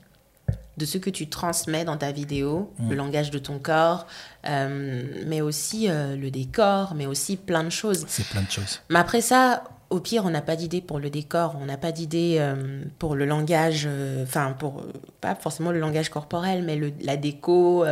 de 0.77 0.85
ce 0.85 0.99
que 0.99 1.11
tu 1.11 1.29
transmets 1.29 1.85
dans 1.85 1.97
ta 1.97 2.13
vidéo, 2.13 2.73
mm. 2.79 2.91
le 2.91 2.97
langage 2.97 3.31
de 3.31 3.39
ton 3.39 3.59
corps, 3.59 4.07
euh, 4.47 5.03
mais 5.27 5.41
aussi 5.41 5.89
euh, 5.89 6.17
le 6.17 6.31
décor, 6.31 6.95
mais 6.95 7.07
aussi 7.07 7.37
plein 7.37 7.65
de 7.65 7.71
choses. 7.71 8.05
C'est 8.09 8.27
plein 8.27 8.43
de 8.43 8.51
choses. 8.51 8.81
Mais 8.89 8.99
après 8.99 9.21
ça, 9.21 9.65
au 9.91 10.01
pire, 10.01 10.25
on 10.25 10.31
n'a 10.31 10.41
pas 10.41 10.57
d'idée 10.57 10.81
pour 10.81 10.99
le 10.99 11.11
décor, 11.11 11.57
on 11.61 11.67
n'a 11.67 11.77
pas 11.77 11.93
d'idée 11.93 12.37
euh, 12.39 12.83
pour 12.99 13.15
le 13.15 13.27
langage, 13.27 13.89
enfin, 14.23 14.55
pour 14.59 14.83
pas 15.21 15.35
forcément 15.35 15.73
le 15.73 15.81
langage 15.81 16.09
corporel, 16.09 16.63
mais 16.63 16.77
le, 16.77 16.93
la 17.03 17.17
déco, 17.17 17.85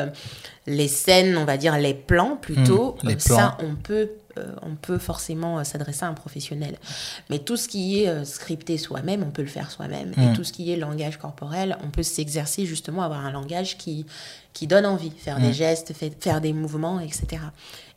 les 0.67 0.89
scènes, 0.89 1.37
on 1.37 1.45
va 1.45 1.57
dire 1.57 1.77
les 1.77 1.95
plans 1.95 2.37
plutôt. 2.37 2.97
Mm, 3.03 3.09
les 3.09 3.17
plans. 3.17 3.37
Ça, 3.37 3.59
on 3.63 3.75
peut 3.75 4.11
on 4.63 4.75
peut 4.75 4.99
forcément 4.99 5.63
s'adresser 5.65 6.05
à 6.05 6.09
un 6.09 6.15
professionnel. 6.15 6.77
Mais 7.31 7.39
tout 7.39 7.57
ce 7.57 7.69
qui 7.69 8.03
est 8.03 8.25
scripté 8.25 8.79
soi-même, 8.79 9.23
on 9.23 9.31
peut 9.31 9.43
le 9.43 9.49
faire 9.49 9.71
soi-même. 9.71 10.13
Et 10.17 10.27
mm. 10.27 10.33
tout 10.35 10.45
ce 10.45 10.53
qui 10.53 10.73
est 10.73 10.77
langage 10.77 11.19
corporel, 11.19 11.77
on 11.85 11.91
peut 11.91 12.03
s'exercer 12.03 12.67
justement 12.67 13.03
à 13.03 13.07
avoir 13.07 13.25
un 13.25 13.33
langage 13.33 13.79
qui, 13.79 14.07
qui 14.53 14.67
donne 14.67 14.87
envie, 14.87 15.11
faire 15.11 15.39
des 15.39 15.51
mm. 15.51 15.55
gestes, 15.55 15.93
faire 16.21 16.41
des 16.41 16.53
mouvements, 16.53 17.01
etc. 17.01 17.43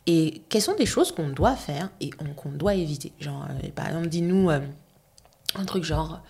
Et 0.06 0.42
quelles 0.48 0.62
sont 0.62 0.74
des 0.74 0.86
choses 0.86 1.12
qu'on 1.12 1.28
doit 1.28 1.56
faire 1.56 1.90
et 2.00 2.10
qu'on 2.10 2.50
doit 2.50 2.74
éviter? 2.74 3.12
Genre, 3.20 3.46
par 3.74 3.86
exemple, 3.88 4.08
dis-nous 4.08 4.50
un 4.50 5.64
truc 5.64 5.84
genre 5.84 6.22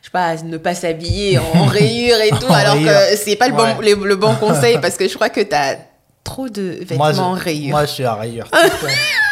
je 0.00 0.06
sais 0.06 0.10
pas, 0.12 0.36
ne 0.36 0.56
pas 0.56 0.74
s'habiller 0.74 1.38
en 1.38 1.64
rayures 1.66 2.20
et 2.20 2.30
tout, 2.30 2.50
alors 2.52 2.76
que 2.76 3.16
c'est 3.16 3.36
pas 3.36 3.48
le, 3.48 3.54
bon, 3.54 4.04
le, 4.04 4.16
bon 4.16 4.34
conseil 4.40 4.78
parce 4.80 4.96
que 4.96 5.08
je 5.08 5.14
crois 5.14 5.28
que 5.28 5.40
tu 5.40 5.54
as 5.54 5.78
trop 6.24 6.48
de 6.48 6.78
vêtements 6.82 7.04
en 7.04 7.32
rayures. 7.32 7.70
Moi, 7.70 7.84
je 7.86 7.90
suis 7.90 8.04
à 8.04 8.14
rayures. 8.14 8.48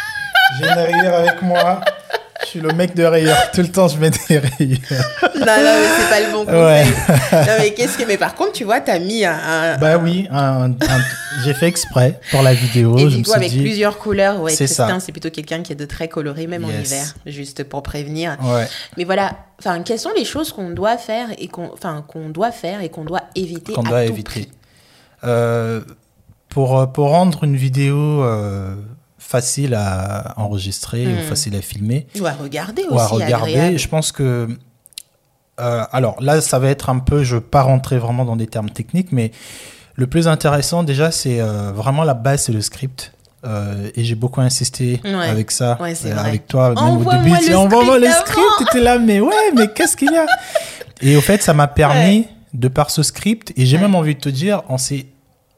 J'ai 0.59 0.67
une 0.67 0.73
rayure 0.73 1.13
avec 1.13 1.41
moi. 1.41 1.81
Je 2.41 2.45
suis 2.45 2.59
le 2.59 2.71
mec 2.73 2.95
de 2.95 3.03
rayures. 3.03 3.35
Tout 3.53 3.61
le 3.61 3.67
temps, 3.67 3.87
je 3.87 3.97
mets 3.97 4.09
des 4.09 4.37
rayures. 4.37 4.77
non, 5.35 5.39
non, 5.39 5.45
mais 5.45 5.87
c'est 5.97 6.09
pas 6.09 6.19
le 6.19 6.31
bon 6.31 6.45
conseil. 6.45 6.87
Non, 7.31 7.53
mais 7.59 7.73
qu'est-ce 7.73 7.97
que. 7.97 8.05
Mais 8.05 8.17
par 8.17 8.35
contre, 8.35 8.53
tu 8.53 8.63
vois, 8.63 8.79
tu 8.79 8.91
as 8.91 8.99
mis 8.99 9.25
un. 9.25 9.77
Bah 9.77 9.97
oui, 9.97 10.27
j'ai 11.43 11.53
fait 11.53 11.67
exprès 11.67 12.19
pour 12.31 12.41
la 12.43 12.53
vidéo. 12.53 12.97
Et 12.97 13.05
du 13.07 13.23
coup, 13.23 13.33
avec 13.33 13.51
plusieurs 13.51 13.97
couleurs, 13.97 14.41
ouais, 14.41 14.51
c'est 14.51 14.67
ça. 14.67 14.87
C'est 14.99 15.11
plutôt 15.11 15.29
quelqu'un 15.29 15.61
qui 15.61 15.73
est 15.73 15.75
de 15.75 15.85
très 15.85 16.07
coloré, 16.07 16.47
même 16.47 16.63
en 16.65 16.69
hiver, 16.69 17.15
juste 17.25 17.63
pour 17.63 17.83
prévenir. 17.83 18.37
Ouais. 18.41 18.67
Mais 18.97 19.03
voilà, 19.03 19.31
enfin, 19.59 19.81
quelles 19.81 19.99
sont 19.99 20.13
les 20.15 20.25
choses 20.25 20.51
qu'on 20.51 20.69
doit 20.69 20.97
faire 20.97 21.27
et 21.37 21.47
qu'on 21.47 21.71
enfin, 21.73 22.03
qu'on 22.07 22.29
doit 22.29 22.51
faire 22.51 22.81
et 22.81 22.89
qu'on 22.89 23.03
doit 23.03 23.23
éviter 23.35 23.73
Qu'on 23.73 23.83
doit 23.83 24.05
éviter. 24.05 24.49
Euh, 25.23 25.81
pour, 26.49 26.91
pour 26.93 27.09
rendre 27.09 27.43
une 27.43 27.55
vidéo. 27.55 28.23
Euh, 28.23 28.75
facile 29.27 29.73
à 29.73 30.33
enregistrer 30.37 31.05
ou 31.05 31.11
hmm. 31.11 31.27
facile 31.27 31.55
à 31.57 31.61
filmer. 31.61 32.07
Ou 32.19 32.25
à 32.25 32.31
regarder 32.31 32.83
aussi. 32.83 32.93
Ou 32.93 32.99
à 32.99 33.07
regarder. 33.07 33.77
Je 33.77 33.87
pense 33.89 34.11
que. 34.11 34.47
Euh, 35.59 35.83
alors 35.91 36.21
là, 36.21 36.39
ça 36.39 36.59
va 36.59 36.69
être 36.69 36.89
un 36.89 36.99
peu. 36.99 37.23
Je 37.23 37.35
ne 37.35 37.39
veux 37.39 37.45
pas 37.45 37.61
rentrer 37.61 37.97
vraiment 37.97 38.23
dans 38.23 38.37
des 38.37 38.47
termes 38.47 38.69
techniques, 38.69 39.11
mais 39.11 39.31
le 39.95 40.07
plus 40.07 40.29
intéressant 40.29 40.83
déjà, 40.83 41.11
c'est 41.11 41.41
euh, 41.41 41.71
vraiment 41.73 42.05
la 42.05 42.13
base, 42.13 42.43
c'est 42.43 42.53
le 42.53 42.61
script. 42.61 43.11
Euh, 43.45 43.89
et 43.95 44.03
j'ai 44.03 44.15
beaucoup 44.15 44.41
insisté 44.41 45.01
avec 45.03 45.51
ça, 45.51 45.77
avec 46.17 46.47
toi, 46.47 46.73
même 46.73 47.05
au 47.05 47.11
début. 47.11 47.53
Envoie-moi 47.53 47.99
le 47.99 48.07
script, 48.07 48.47
tu 48.57 48.63
étais 48.63 48.79
là, 48.79 48.97
mais 48.97 49.19
ouais, 49.19 49.51
mais 49.55 49.67
qu'est-ce 49.67 49.95
qu'il 49.95 50.11
y 50.11 50.17
a? 50.17 50.25
Et 51.01 51.15
au 51.15 51.21
fait, 51.21 51.43
ça 51.43 51.53
m'a 51.53 51.67
permis, 51.67 52.27
de 52.53 52.67
par 52.67 52.89
ce 52.89 53.03
script, 53.03 53.53
et 53.55 53.65
j'ai 53.65 53.77
même 53.77 53.93
envie 53.93 54.15
de 54.15 54.19
te 54.19 54.29
dire, 54.29 54.63
on 54.69 54.77
s'est 54.77 55.05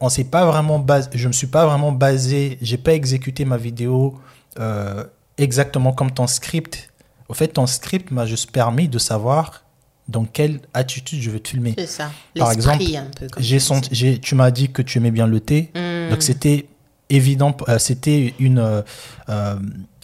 on 0.00 0.08
s'est 0.08 0.24
pas 0.24 0.46
vraiment 0.46 0.78
basé, 0.78 1.10
je 1.12 1.28
me 1.28 1.32
suis 1.32 1.46
pas 1.46 1.66
vraiment 1.66 1.92
basé, 1.92 2.58
j'ai 2.62 2.78
pas 2.78 2.94
exécuté 2.94 3.44
ma 3.44 3.56
vidéo 3.56 4.18
euh, 4.58 5.04
exactement 5.38 5.92
comme 5.92 6.10
ton 6.10 6.26
script. 6.26 6.90
Au 7.28 7.34
fait, 7.34 7.48
ton 7.48 7.66
script 7.66 8.10
m'a 8.10 8.26
juste 8.26 8.50
permis 8.50 8.88
de 8.88 8.98
savoir 8.98 9.64
dans 10.08 10.24
quelle 10.24 10.60
attitude 10.74 11.20
je 11.20 11.30
veux 11.30 11.38
te 11.38 11.50
filmer. 11.50 11.74
C'est 11.78 11.86
ça. 11.86 12.10
Par 12.36 12.50
exemple, 12.50 12.82
j'ai 13.38 14.18
tu 14.18 14.34
m'as 14.34 14.50
dit 14.50 14.70
que 14.70 14.82
tu 14.82 14.98
aimais 14.98 15.12
bien 15.12 15.26
le 15.26 15.38
thé, 15.38 15.70
hmm. 15.74 16.10
donc 16.10 16.22
c'était 16.22 16.66
évident, 17.10 17.56
euh, 17.68 17.78
c'était 17.78 18.34
une 18.38 18.58
euh, 18.58 19.56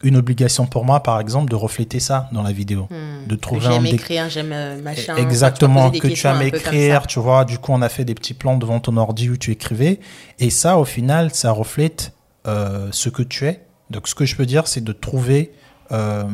une 0.02 0.16
obligation 0.16 0.66
pour 0.66 0.84
moi, 0.84 1.02
par 1.02 1.20
exemple, 1.20 1.50
de 1.50 1.56
refléter 1.56 2.00
ça 2.00 2.28
dans 2.32 2.42
la 2.42 2.52
vidéo. 2.52 2.88
Hmm. 2.90 3.26
De 3.26 3.34
trouver 3.34 3.62
j'aime 3.62 3.86
écrire, 3.86 4.28
j'aime 4.28 4.52
euh, 4.52 4.80
machin. 4.80 5.16
Exactement, 5.16 5.90
que 5.90 6.08
tu 6.08 6.26
aimes 6.26 6.42
écrire, 6.42 7.06
tu 7.06 7.18
vois. 7.18 7.44
Du 7.44 7.58
coup, 7.58 7.72
on 7.72 7.82
a 7.82 7.88
fait 7.88 8.04
des 8.04 8.14
petits 8.14 8.34
plans 8.34 8.56
devant 8.56 8.80
ton 8.80 8.96
ordi 8.96 9.30
où 9.30 9.36
tu 9.36 9.52
écrivais. 9.52 10.00
Et 10.38 10.50
ça, 10.50 10.78
au 10.78 10.84
final, 10.84 11.32
ça 11.32 11.50
reflète 11.50 12.12
euh, 12.46 12.88
ce 12.92 13.08
que 13.08 13.22
tu 13.22 13.46
es. 13.46 13.62
Donc, 13.90 14.08
ce 14.08 14.14
que 14.14 14.24
je 14.24 14.36
peux 14.36 14.46
dire, 14.46 14.66
c'est 14.66 14.84
de 14.84 14.92
trouver 14.92 15.52
euh, 15.92 16.24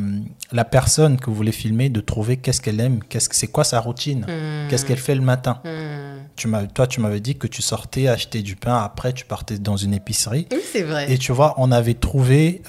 la 0.51 0.65
personne 0.65 1.17
que 1.17 1.27
vous 1.27 1.35
voulez 1.35 1.51
filmer, 1.51 1.89
de 1.89 2.01
trouver 2.01 2.37
qu'est-ce 2.37 2.59
qu'elle 2.59 2.79
aime, 2.79 2.99
qu'est-ce 3.07 3.29
c'est 3.31 3.47
quoi 3.47 3.63
sa 3.63 3.79
routine, 3.79 4.21
hmm. 4.21 4.67
qu'est-ce 4.69 4.85
qu'elle 4.85 4.97
fait 4.97 5.15
le 5.15 5.21
matin. 5.21 5.61
Hmm. 5.63 6.23
Tu 6.35 6.47
m'as, 6.47 6.65
toi, 6.65 6.87
tu 6.87 6.99
m'avais 6.99 7.19
dit 7.19 7.37
que 7.37 7.47
tu 7.47 7.61
sortais 7.61 8.07
acheter 8.07 8.41
du 8.41 8.55
pain, 8.55 8.77
après 8.77 9.13
tu 9.13 9.25
partais 9.25 9.59
dans 9.59 9.77
une 9.77 9.93
épicerie. 9.93 10.47
Oui, 10.51 10.61
c'est 10.71 10.81
vrai. 10.81 11.11
Et 11.11 11.17
tu 11.19 11.31
vois, 11.31 11.53
on 11.57 11.71
avait 11.71 11.93
trouvé 11.93 12.63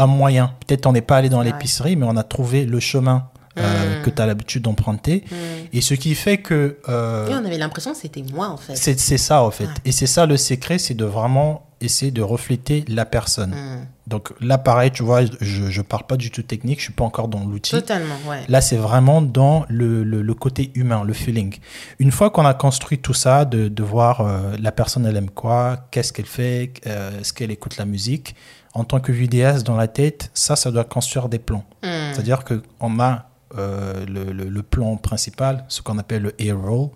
un 0.00 0.06
moyen. 0.06 0.54
Peut-être 0.66 0.86
on 0.86 0.92
n'est 0.92 1.02
pas 1.02 1.18
allé 1.18 1.28
dans 1.28 1.42
l'épicerie, 1.42 1.96
mais 1.96 2.06
on 2.08 2.16
a 2.16 2.24
trouvé 2.24 2.64
le 2.64 2.80
chemin 2.80 3.28
euh, 3.58 4.00
hmm. 4.00 4.02
que 4.04 4.10
tu 4.10 4.22
as 4.22 4.26
l'habitude 4.26 4.62
d'emprunter. 4.62 5.24
Hmm. 5.30 5.34
Et 5.72 5.80
ce 5.80 5.94
qui 5.94 6.14
fait 6.14 6.38
que... 6.38 6.78
Euh, 6.88 7.28
on 7.30 7.44
avait 7.44 7.58
l'impression 7.58 7.92
que 7.92 7.98
c'était 7.98 8.24
moi, 8.32 8.48
en 8.48 8.56
fait. 8.56 8.76
C'est 8.76 9.18
ça, 9.18 9.42
en 9.42 9.50
fait. 9.50 9.68
Et 9.84 9.92
c'est 9.92 10.06
ça 10.06 10.24
le 10.24 10.36
secret, 10.36 10.78
c'est 10.78 10.94
de 10.94 11.04
vraiment 11.04 11.66
essayer 11.82 12.12
de 12.12 12.22
refléter 12.22 12.84
la 12.88 13.04
personne. 13.06 13.50
Hmm. 13.50 13.86
Donc 14.06 14.32
là, 14.40 14.58
pareil, 14.58 14.90
tu 14.90 15.02
vois, 15.02 15.22
je 15.40 15.78
ne 15.78 15.82
parle 15.82 16.06
pas 16.06 16.16
du 16.16 16.30
tout 16.30 16.42
technique, 16.42 16.78
je 16.78 16.84
suis 16.84 16.92
pas 16.92 17.04
encore 17.04 17.28
dans 17.28 17.44
l'outil. 17.44 17.72
Totalement, 17.72 18.16
ouais. 18.28 18.42
Là, 18.48 18.60
c'est 18.60 18.76
vraiment 18.76 19.22
dans 19.22 19.64
le, 19.68 20.02
le, 20.02 20.34
côté 20.34 20.72
humain, 20.74 21.04
le 21.04 21.12
feeling. 21.12 21.56
Une 21.98 22.10
fois 22.10 22.30
qu'on 22.30 22.44
a 22.44 22.54
construit 22.54 22.98
tout 22.98 23.14
ça, 23.14 23.44
de, 23.44 23.68
de 23.68 23.82
voir 23.82 24.20
euh, 24.20 24.56
la 24.60 24.72
personne, 24.72 25.06
elle 25.06 25.16
aime 25.16 25.30
quoi, 25.30 25.88
qu'est-ce 25.90 26.12
qu'elle 26.12 26.26
fait, 26.26 26.72
est-ce 26.84 27.32
qu'elle 27.32 27.50
écoute 27.50 27.76
la 27.76 27.84
musique, 27.84 28.34
en 28.74 28.84
tant 28.84 29.00
que 29.00 29.12
vidéaste 29.12 29.66
dans 29.66 29.76
la 29.76 29.88
tête, 29.88 30.30
ça, 30.34 30.56
ça 30.56 30.70
doit 30.70 30.84
construire 30.84 31.28
des 31.28 31.38
plans. 31.38 31.64
Hmm. 31.82 32.12
C'est-à-dire 32.12 32.44
qu'on 32.44 33.00
a 33.00 33.30
euh, 33.58 34.06
le, 34.06 34.32
le, 34.32 34.62
plan 34.62 34.96
principal, 34.96 35.64
ce 35.68 35.82
qu'on 35.82 35.98
appelle 35.98 36.22
le 36.22 36.34
A-roll. 36.40 36.90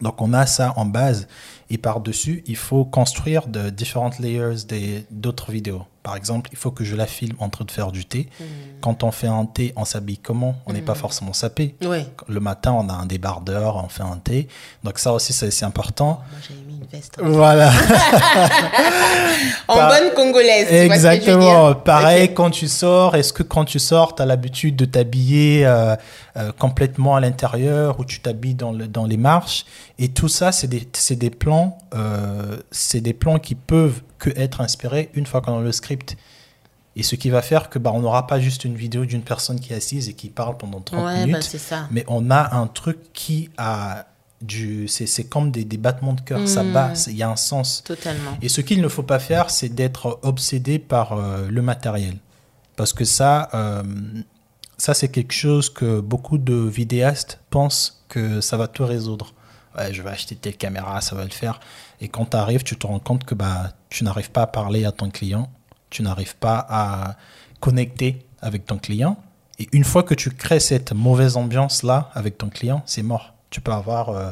Donc 0.00 0.22
on 0.22 0.32
a 0.32 0.46
ça 0.46 0.72
en 0.76 0.86
base 0.86 1.28
et 1.68 1.76
par-dessus, 1.76 2.42
il 2.46 2.56
faut 2.56 2.86
construire 2.86 3.46
de 3.46 3.68
différentes 3.68 4.18
layers 4.18 4.56
d'autres 5.10 5.52
vidéos. 5.52 5.84
Par 6.02 6.16
exemple, 6.16 6.48
il 6.52 6.56
faut 6.56 6.70
que 6.70 6.82
je 6.82 6.96
la 6.96 7.06
filme 7.06 7.36
en 7.38 7.50
train 7.50 7.66
de 7.66 7.70
faire 7.70 7.92
du 7.92 8.06
thé. 8.06 8.30
Hmm. 8.40 8.44
Quand 8.80 9.04
on 9.04 9.10
fait 9.10 9.26
un 9.26 9.44
thé, 9.44 9.74
on 9.76 9.84
s'habille 9.84 10.16
comment? 10.16 10.56
On 10.64 10.72
n'est 10.72 10.80
pas 10.80 10.94
hmm. 10.94 10.96
forcément 10.96 11.32
sapé. 11.34 11.76
Le 12.26 12.40
matin, 12.40 12.72
on 12.72 12.88
a 12.88 12.94
un 12.94 13.04
débardeur, 13.04 13.76
on 13.76 13.88
fait 13.88 14.02
un 14.02 14.16
thé. 14.16 14.48
Donc 14.82 14.98
ça 14.98 15.12
aussi, 15.12 15.34
c'est 15.34 15.64
important. 15.64 16.22
Voilà. 17.18 17.70
en 19.68 19.88
bonne 19.88 20.14
congolaise. 20.14 20.68
Exactement. 20.70 21.74
Pareil, 21.74 22.34
quand 22.34 22.50
tu 22.50 22.68
sors, 22.68 23.16
est-ce 23.16 23.32
que 23.32 23.42
quand 23.42 23.64
tu 23.64 23.78
sors, 23.78 24.14
tu 24.14 24.22
as 24.22 24.26
l'habitude 24.26 24.76
de 24.76 24.84
t'habiller 24.84 25.66
euh, 25.66 25.96
euh, 26.36 26.52
complètement 26.58 27.16
à 27.16 27.20
l'intérieur 27.20 28.00
ou 28.00 28.04
tu 28.04 28.20
t'habilles 28.20 28.54
dans, 28.54 28.72
le, 28.72 28.88
dans 28.88 29.06
les 29.06 29.16
marches? 29.16 29.64
Et 29.98 30.08
tout 30.08 30.28
ça, 30.28 30.52
c'est 30.52 30.68
des, 30.68 30.88
des 31.16 31.30
plans, 31.30 31.78
euh, 31.94 32.58
c'est 32.70 33.00
des 33.00 33.14
plans 33.14 33.38
qui 33.38 33.54
peuvent 33.54 34.02
que 34.18 34.30
être 34.36 34.60
inspiré 34.60 35.10
une 35.14 35.26
fois 35.26 35.40
qu'on 35.40 35.58
a 35.58 35.62
le 35.62 35.72
script. 35.72 36.16
Et 36.96 37.02
ce 37.02 37.14
qui 37.14 37.30
va 37.30 37.40
faire 37.40 37.70
que 37.70 37.78
bah, 37.78 37.92
on 37.94 38.00
n'aura 38.00 38.26
pas 38.26 38.40
juste 38.40 38.64
une 38.64 38.74
vidéo 38.74 39.04
d'une 39.04 39.22
personne 39.22 39.60
qui 39.60 39.72
est 39.72 39.76
assise 39.76 40.08
et 40.08 40.14
qui 40.14 40.28
parle 40.28 40.56
pendant 40.56 40.80
30 40.80 41.04
bah, 41.04 41.24
minutes, 41.24 41.42
ça. 41.42 41.86
mais 41.90 42.04
on 42.08 42.30
a 42.30 42.56
un 42.56 42.66
truc 42.66 43.12
qui 43.12 43.48
a 43.56 44.06
du... 44.40 44.88
C'est 44.88 45.24
comme 45.28 45.50
des, 45.50 45.64
des, 45.64 45.76
battements 45.76 46.14
de 46.14 46.20
cœur, 46.20 46.46
ça 46.48 46.62
bat, 46.62 46.92
il 47.06 47.16
y 47.16 47.22
a 47.22 47.30
un 47.30 47.36
sens. 47.36 47.82
Totalement. 47.84 48.36
Et 48.42 48.48
ce 48.48 48.60
qu'il 48.60 48.80
ne 48.80 48.88
faut 48.88 49.02
pas 49.02 49.18
faire, 49.18 49.50
c'est 49.50 49.68
d'être 49.68 50.18
obsédé 50.22 50.78
par 50.78 51.12
euh, 51.12 51.48
le 51.48 51.62
matériel. 51.62 52.16
Parce 52.76 52.92
que 52.92 53.04
ça, 53.04 53.50
euh, 53.54 53.82
ça 54.78 54.94
c'est 54.94 55.08
quelque 55.08 55.34
chose 55.34 55.68
que 55.68 56.00
beaucoup 56.00 56.38
de 56.38 56.54
vidéastes 56.54 57.40
pensent 57.50 58.04
que 58.08 58.40
ça 58.40 58.56
va 58.56 58.68
tout 58.68 58.86
résoudre. 58.86 59.34
Ouais, 59.76 59.92
je 59.92 60.02
vais 60.02 60.10
acheter 60.10 60.34
telle 60.34 60.56
caméra, 60.56 61.00
ça 61.00 61.14
va 61.14 61.24
le 61.24 61.30
faire. 61.30 61.60
Et 62.00 62.08
quand 62.08 62.30
tu 62.30 62.36
arrives, 62.36 62.62
tu 62.62 62.76
te 62.76 62.86
rends 62.86 62.98
compte 62.98 63.24
que 63.24 63.34
bah, 63.34 63.72
tu 63.88 64.04
n'arrives 64.04 64.30
pas 64.30 64.42
à 64.42 64.46
parler 64.46 64.84
à 64.84 64.92
ton 64.92 65.10
client, 65.10 65.50
tu 65.90 66.02
n'arrives 66.02 66.36
pas 66.36 66.66
à 66.68 67.16
connecter 67.60 68.26
avec 68.40 68.66
ton 68.66 68.78
client. 68.78 69.16
Et 69.58 69.68
une 69.72 69.84
fois 69.84 70.02
que 70.02 70.14
tu 70.14 70.30
crées 70.30 70.60
cette 70.60 70.92
mauvaise 70.92 71.36
ambiance-là 71.36 72.10
avec 72.14 72.38
ton 72.38 72.48
client, 72.48 72.82
c'est 72.86 73.02
mort. 73.02 73.34
Tu 73.50 73.60
peux 73.60 73.72
avoir 73.72 74.10
euh, 74.10 74.30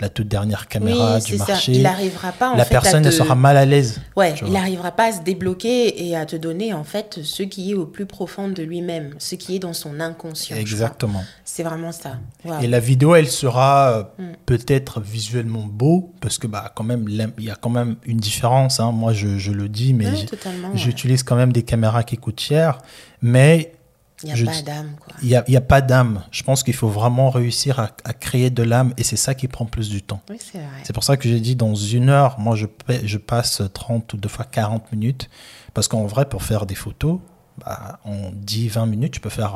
la 0.00 0.08
toute 0.08 0.28
dernière 0.28 0.66
caméra 0.68 1.20
du 1.20 1.36
marché. 1.36 1.72
Il 1.72 1.82
n'arrivera 1.82 2.32
pas. 2.32 2.50
En 2.50 2.56
la 2.56 2.64
personne 2.64 3.02
te... 3.02 3.10
sera 3.10 3.34
mal 3.34 3.56
à 3.56 3.64
l'aise. 3.64 4.00
Ouais, 4.16 4.34
il 4.46 4.52
n'arrivera 4.52 4.92
pas 4.92 5.06
à 5.06 5.12
se 5.12 5.20
débloquer 5.20 6.06
et 6.06 6.16
à 6.16 6.26
te 6.26 6.36
donner 6.36 6.72
en 6.72 6.84
fait 6.84 7.20
ce 7.22 7.42
qui 7.42 7.70
est 7.70 7.74
au 7.74 7.86
plus 7.86 8.06
profond 8.06 8.48
de 8.48 8.62
lui-même, 8.62 9.14
ce 9.18 9.34
qui 9.34 9.56
est 9.56 9.58
dans 9.58 9.72
son 9.72 10.00
inconscient. 10.00 10.56
Exactement. 10.56 11.22
C'est 11.44 11.62
vraiment 11.62 11.92
ça. 11.92 12.18
Et 12.62 12.66
la 12.66 12.80
vidéo, 12.80 13.14
elle 13.14 13.28
sera 13.28 13.92
euh, 13.92 14.02
mm. 14.18 14.32
peut-être 14.46 15.00
visuellement 15.00 15.66
beau 15.66 16.12
parce 16.20 16.38
que 16.38 16.46
bah 16.46 16.72
quand 16.74 16.84
même 16.84 17.06
il 17.08 17.44
y 17.44 17.50
a 17.50 17.56
quand 17.56 17.70
même 17.70 17.96
une 18.04 18.18
différence. 18.18 18.80
Hein. 18.80 18.92
Moi, 18.92 19.12
je, 19.12 19.38
je, 19.38 19.52
le 19.52 19.68
dis, 19.68 19.92
mais 19.92 20.12
j'utilise 20.74 21.22
quand 21.22 21.36
même 21.36 21.52
des 21.52 21.62
caméras 21.62 22.04
qui 22.04 22.16
coûtent 22.16 22.40
cher, 22.40 22.78
mais 23.22 23.72
il 24.22 24.32
n'y 24.32 24.42
a 24.42 24.52
pas 24.52 24.62
d'âme. 24.62 24.90
Il 25.22 25.28
n'y 25.28 25.34
a, 25.36 25.58
a, 25.58 25.60
pas 25.60 25.80
d'âme. 25.80 26.22
Je 26.30 26.42
pense 26.42 26.62
qu'il 26.62 26.74
faut 26.74 26.88
vraiment 26.88 27.30
réussir 27.30 27.80
à, 27.80 27.90
à 28.04 28.12
créer 28.12 28.50
de 28.50 28.62
l'âme 28.62 28.92
et 28.96 29.04
c'est 29.04 29.16
ça 29.16 29.34
qui 29.34 29.48
prend 29.48 29.64
plus 29.66 29.88
du 29.88 30.02
temps. 30.02 30.20
Oui, 30.28 30.38
c'est 30.84 30.92
pour 30.92 31.04
ça 31.04 31.16
que 31.16 31.28
j'ai 31.28 31.40
dit 31.40 31.56
dans 31.56 31.74
une 31.74 32.08
heure, 32.08 32.38
moi 32.38 32.56
je, 32.56 32.66
je 33.04 33.18
passe 33.18 33.62
30 33.72 34.12
ou 34.14 34.16
deux 34.16 34.28
fois 34.28 34.44
40 34.44 34.92
minutes. 34.92 35.28
Parce 35.74 35.88
qu'en 35.88 36.04
vrai, 36.06 36.28
pour 36.28 36.42
faire 36.42 36.66
des 36.66 36.74
photos, 36.74 37.20
bah, 37.58 38.00
en 38.04 38.30
10-20 38.46 38.88
minutes, 38.88 39.12
tu 39.14 39.20
peux 39.20 39.30
faire 39.30 39.54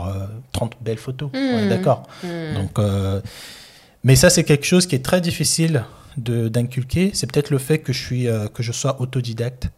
30 0.52 0.72
euh, 0.72 0.76
belles 0.80 0.98
photos. 0.98 1.30
Mmh. 1.32 1.68
D'accord. 1.68 2.04
Mmh. 2.22 2.54
Donc, 2.54 2.78
euh, 2.78 3.20
mais 4.02 4.16
ça, 4.16 4.30
c'est 4.30 4.44
quelque 4.44 4.66
chose 4.66 4.86
qui 4.86 4.94
est 4.94 5.04
très 5.04 5.20
difficile 5.20 5.84
d'inculquer. 6.16 7.10
C'est 7.14 7.30
peut-être 7.30 7.50
le 7.50 7.58
fait 7.58 7.78
que 7.78 7.92
je, 7.92 8.04
suis, 8.04 8.28
euh, 8.28 8.46
que 8.46 8.62
je 8.62 8.70
sois 8.72 9.00
autodidacte 9.00 9.70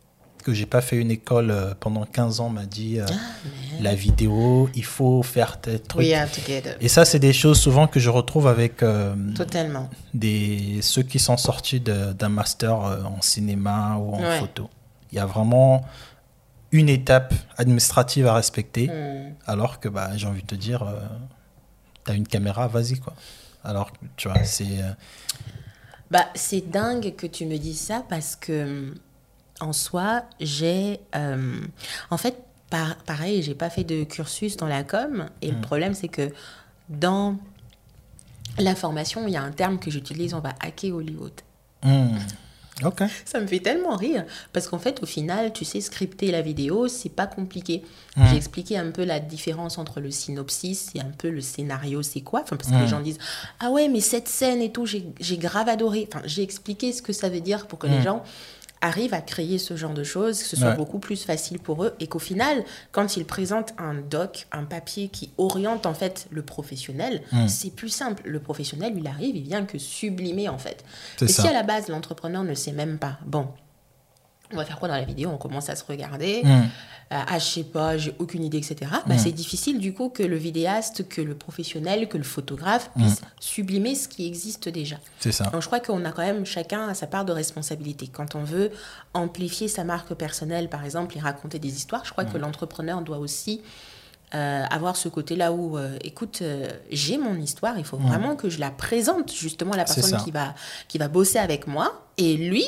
que 0.46 0.54
j'ai 0.54 0.66
pas 0.66 0.80
fait 0.80 0.96
une 0.96 1.10
école 1.10 1.50
euh, 1.50 1.74
pendant 1.78 2.04
15 2.04 2.40
ans 2.40 2.48
m'a 2.48 2.66
dit 2.66 3.00
ah, 3.00 3.06
la 3.80 3.94
vidéo, 3.94 4.70
il 4.76 4.84
faut 4.84 5.22
faire 5.22 5.60
tes 5.60 5.80
trucs. 5.80 6.06
Et 6.80 6.88
ça, 6.88 7.04
c'est 7.04 7.18
des 7.18 7.32
choses 7.32 7.58
souvent 7.58 7.88
que 7.88 7.98
je 7.98 8.10
retrouve 8.10 8.46
avec 8.46 8.82
Totalement. 9.34 9.90
Des, 10.14 10.78
ceux 10.82 11.02
qui 11.02 11.18
sont 11.18 11.36
sortis 11.36 11.80
d'un 11.80 12.28
master 12.28 12.74
en 12.76 13.20
cinéma 13.20 13.96
ou 13.96 14.14
en 14.14 14.38
photo. 14.38 14.70
Il 15.10 15.16
y 15.16 15.18
a 15.18 15.26
vraiment 15.26 15.84
une 16.70 16.88
étape 16.88 17.34
administrative 17.56 18.26
à 18.26 18.34
respecter, 18.34 18.88
hmm. 18.88 19.34
alors 19.46 19.80
que 19.80 19.88
bah, 19.88 20.10
j'ai 20.16 20.26
envie 20.26 20.42
de 20.42 20.46
te 20.46 20.54
dire, 20.54 20.86
tu 22.04 22.12
as 22.12 22.14
une 22.14 22.26
caméra, 22.26 22.68
vas-y 22.68 22.98
quoi. 22.98 23.14
Alors, 23.66 23.90
tu 24.16 24.28
vois, 24.28 24.44
c'est. 24.44 24.80
Euh, 24.80 24.92
bah, 26.10 26.26
c'est 26.36 26.70
dingue 26.70 27.16
que 27.16 27.26
tu 27.26 27.46
me 27.46 27.58
dises 27.58 27.80
ça 27.80 28.04
parce 28.08 28.36
que, 28.36 28.94
en 29.60 29.72
soi, 29.72 30.24
j'ai. 30.40 31.00
Euh, 31.14 31.60
en 32.10 32.16
fait, 32.16 32.36
par, 32.70 32.96
pareil, 32.96 33.42
j'ai 33.42 33.54
pas 33.54 33.70
fait 33.70 33.84
de 33.84 34.04
cursus 34.04 34.56
dans 34.56 34.66
la 34.66 34.84
com. 34.84 35.28
Et 35.42 35.50
le 35.50 35.56
hmm. 35.56 35.60
problème, 35.60 35.94
c'est 35.94 36.08
que 36.08 36.30
dans 36.88 37.36
la 38.58 38.74
formation, 38.74 39.26
il 39.26 39.32
y 39.32 39.36
a 39.36 39.42
un 39.42 39.52
terme 39.52 39.78
que 39.78 39.90
j'utilise 39.90 40.34
on 40.34 40.40
va 40.40 40.54
hacker 40.60 40.94
Hollywood. 40.94 41.32
Hmm. 41.82 42.18
Ça 43.24 43.40
me 43.40 43.46
fait 43.46 43.60
tellement 43.60 43.96
rire 43.96 44.26
parce 44.52 44.68
qu'en 44.68 44.78
fait, 44.78 45.02
au 45.02 45.06
final, 45.06 45.52
tu 45.52 45.64
sais, 45.64 45.80
scripter 45.80 46.30
la 46.30 46.42
vidéo, 46.42 46.88
c'est 46.88 47.08
pas 47.08 47.26
compliqué. 47.26 47.82
Mm. 48.16 48.26
J'ai 48.28 48.36
expliqué 48.36 48.76
un 48.76 48.90
peu 48.90 49.04
la 49.04 49.18
différence 49.18 49.78
entre 49.78 50.00
le 50.00 50.10
synopsis 50.10 50.90
et 50.94 51.00
un 51.00 51.10
peu 51.16 51.30
le 51.30 51.40
scénario, 51.40 52.02
c'est 52.02 52.20
quoi 52.20 52.42
enfin, 52.42 52.56
Parce 52.56 52.70
que 52.70 52.76
les 52.76 52.86
gens 52.86 53.00
disent 53.00 53.18
Ah 53.60 53.70
ouais, 53.70 53.88
mais 53.88 54.00
cette 54.00 54.28
scène 54.28 54.60
et 54.60 54.72
tout, 54.72 54.84
j'ai 54.84 55.38
grave 55.38 55.68
adoré. 55.70 56.06
Enfin, 56.12 56.22
j'ai 56.26 56.42
expliqué 56.42 56.92
ce 56.92 57.00
que 57.00 57.14
ça 57.14 57.30
veut 57.30 57.40
dire 57.40 57.66
pour 57.66 57.78
que 57.78 57.86
les 57.86 58.02
gens 58.02 58.22
arrivent 58.80 59.14
à 59.14 59.20
créer 59.20 59.58
ce 59.58 59.76
genre 59.76 59.94
de 59.94 60.04
choses, 60.04 60.42
que 60.42 60.48
ce 60.48 60.56
soit 60.56 60.72
beaucoup 60.72 60.98
plus 60.98 61.24
facile 61.24 61.58
pour 61.58 61.84
eux 61.84 61.94
et 62.00 62.06
qu'au 62.06 62.18
final, 62.18 62.64
quand 62.92 63.16
ils 63.16 63.24
présentent 63.24 63.74
un 63.78 63.94
doc, 63.94 64.46
un 64.52 64.64
papier 64.64 65.08
qui 65.08 65.30
oriente 65.38 65.86
en 65.86 65.94
fait 65.94 66.26
le 66.30 66.42
professionnel, 66.42 67.22
hmm. 67.32 67.48
c'est 67.48 67.70
plus 67.70 67.88
simple. 67.88 68.22
Le 68.26 68.40
professionnel, 68.40 68.94
il 68.96 69.06
arrive, 69.06 69.36
il 69.36 69.44
vient 69.44 69.64
que 69.64 69.78
sublimer 69.78 70.48
en 70.48 70.58
fait. 70.58 70.84
Et 71.20 71.28
si 71.28 71.46
à 71.46 71.52
la 71.52 71.62
base 71.62 71.88
l'entrepreneur 71.88 72.44
ne 72.44 72.54
sait 72.54 72.72
même 72.72 72.98
pas, 72.98 73.18
bon, 73.24 73.48
on 74.52 74.56
va 74.56 74.64
faire 74.64 74.78
quoi 74.78 74.88
dans 74.88 74.94
la 74.94 75.04
vidéo? 75.04 75.30
On 75.32 75.38
commence 75.38 75.68
à 75.68 75.76
se 75.76 75.84
regarder. 75.84 76.42
Hmm. 76.44 76.64
Euh, 77.12 77.22
ah, 77.28 77.38
je 77.38 77.44
sais 77.44 77.62
pas, 77.62 77.96
j'ai 77.96 78.14
aucune 78.18 78.42
idée, 78.42 78.58
etc. 78.58 78.76
Bah, 79.06 79.14
hmm. 79.14 79.18
C'est 79.18 79.32
difficile 79.32 79.78
du 79.78 79.94
coup 79.94 80.08
que 80.08 80.24
le 80.24 80.36
vidéaste, 80.36 81.08
que 81.08 81.20
le 81.20 81.36
professionnel, 81.36 82.08
que 82.08 82.18
le 82.18 82.24
photographe 82.24 82.90
hmm. 82.96 83.02
puisse 83.02 83.20
sublimer 83.38 83.94
ce 83.94 84.08
qui 84.08 84.26
existe 84.26 84.68
déjà. 84.68 84.96
C'est 85.20 85.32
ça. 85.32 85.44
Donc 85.50 85.62
je 85.62 85.66
crois 85.66 85.80
qu'on 85.80 86.04
a 86.04 86.10
quand 86.10 86.24
même 86.24 86.44
chacun 86.44 86.92
sa 86.94 87.06
part 87.06 87.24
de 87.24 87.32
responsabilité. 87.32 88.08
Quand 88.08 88.34
on 88.34 88.42
veut 88.42 88.70
amplifier 89.14 89.68
sa 89.68 89.84
marque 89.84 90.14
personnelle, 90.14 90.68
par 90.68 90.84
exemple, 90.84 91.16
et 91.16 91.20
raconter 91.20 91.58
des 91.58 91.76
histoires, 91.76 92.04
je 92.04 92.10
crois 92.10 92.24
que 92.24 92.38
l'entrepreneur 92.38 93.02
doit 93.02 93.18
aussi 93.18 93.62
euh, 94.34 94.64
avoir 94.68 94.96
ce 94.96 95.08
côté-là 95.08 95.52
où, 95.52 95.78
euh, 95.78 95.96
écoute, 96.02 96.42
j'ai 96.90 97.18
mon 97.18 97.36
histoire, 97.36 97.78
il 97.78 97.84
faut 97.84 97.98
vraiment 97.98 98.34
que 98.34 98.50
je 98.50 98.58
la 98.58 98.70
présente 98.72 99.32
justement 99.32 99.72
à 99.72 99.76
la 99.76 99.84
personne 99.84 100.20
qui 100.24 100.32
va, 100.32 100.54
qui 100.88 100.98
va 100.98 101.06
bosser 101.06 101.38
avec 101.38 101.68
moi. 101.68 102.02
Et 102.16 102.36
lui, 102.36 102.64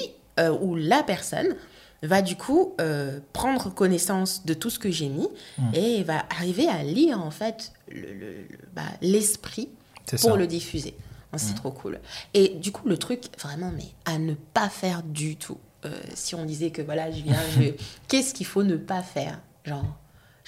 ou 0.61 0.77
la 0.77 1.03
personne 1.03 1.57
va 2.03 2.23
du 2.23 2.37
coup 2.37 2.75
euh, 2.81 3.21
prendre 3.33 3.73
connaissance 3.73 4.47
de 4.47 4.55
tout 4.55 4.71
ce 4.71 4.79
que 4.79 4.91
j'ai 4.91 5.09
mis 5.09 5.29
mmh. 5.59 5.75
et 5.75 6.03
va 6.05 6.25
arriver 6.31 6.69
à 6.69 6.83
lire 6.83 7.21
en 7.21 7.31
fait 7.31 7.73
bah, 8.73 8.83
l'esprit 9.03 9.69
le, 10.13 10.19
pour 10.19 10.37
le 10.37 10.47
diffuser. 10.47 10.95
C'est 11.37 11.53
mmh. 11.53 11.57
trop 11.57 11.71
cool. 11.71 12.01
Et 12.33 12.49
du 12.55 12.73
coup, 12.73 12.89
le 12.89 12.97
truc 12.97 13.25
vraiment, 13.39 13.71
mais 13.71 13.85
à 14.07 14.19
ne 14.19 14.33
pas 14.33 14.71
faire 14.71 15.03
du 15.03 15.37
tout. 15.37 15.59
Euh, 15.85 15.91
si 16.15 16.35
on 16.35 16.45
disait 16.45 16.71
que 16.71 16.81
voilà, 16.81 17.11
je 17.11 17.23
viens, 17.23 17.39
je... 17.55 17.73
qu'est-ce 18.09 18.33
qu'il 18.33 18.47
faut 18.47 18.63
ne 18.63 18.77
pas 18.77 19.03
faire? 19.03 19.39
Genre, 19.65 19.85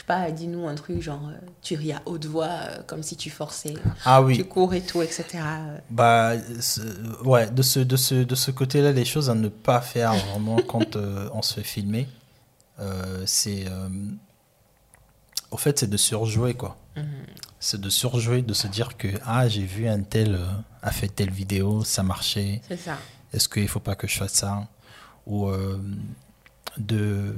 je 0.00 0.02
sais 0.02 0.07
pas, 0.07 0.30
dis-nous 0.30 0.66
un 0.66 0.75
truc 0.76 1.02
genre, 1.02 1.28
euh, 1.28 1.37
tu 1.61 1.75
ris 1.75 1.92
à 1.92 2.00
haute 2.07 2.25
voix, 2.25 2.49
euh, 2.49 2.83
comme 2.87 3.02
si 3.02 3.16
tu 3.16 3.28
forçais, 3.28 3.75
ah, 4.07 4.23
oui. 4.23 4.38
tu 4.38 4.45
cours 4.45 4.73
et 4.73 4.80
tout, 4.80 5.02
etc. 5.02 5.26
Bah, 5.90 6.33
ouais, 7.23 7.50
de 7.50 7.61
ce, 7.61 7.80
de 7.80 7.97
ce, 7.97 8.14
de 8.14 8.35
ce 8.35 8.50
côté-là, 8.50 8.92
les 8.92 9.04
choses 9.04 9.28
à 9.28 9.35
ne 9.35 9.49
pas 9.49 9.83
faire 9.83 10.14
vraiment 10.14 10.57
quand 10.66 10.96
euh, 10.96 11.29
on 11.35 11.42
se 11.42 11.53
fait 11.53 11.64
filmer, 11.64 12.09
c'est. 13.27 13.66
au 15.51 15.59
fait, 15.59 15.79
c'est 15.79 15.90
de 15.90 15.98
surjouer, 15.98 16.55
quoi. 16.55 16.79
Mhm. 16.96 17.05
C'est 17.59 17.79
de 17.79 17.90
surjouer, 17.90 18.40
de 18.40 18.55
se 18.55 18.68
dire 18.68 18.96
que, 18.96 19.09
ah, 19.27 19.48
j'ai 19.48 19.66
vu 19.66 19.87
un 19.87 20.01
tel 20.01 20.40
a 20.83 20.92
fait 20.92 21.09
telle 21.09 21.31
vidéo, 21.31 21.85
ça 21.85 22.03
marchait. 22.03 22.62
C'est 22.68 22.79
ça. 22.79 22.96
Est-ce 23.35 23.51
qu'il 23.51 23.64
ne 23.64 23.68
faut 23.68 23.81
pas 23.81 23.96
que 23.96 24.07
je 24.07 24.16
fasse 24.16 24.33
ça? 24.33 24.66
Ou 25.27 25.51
de, 26.79 27.35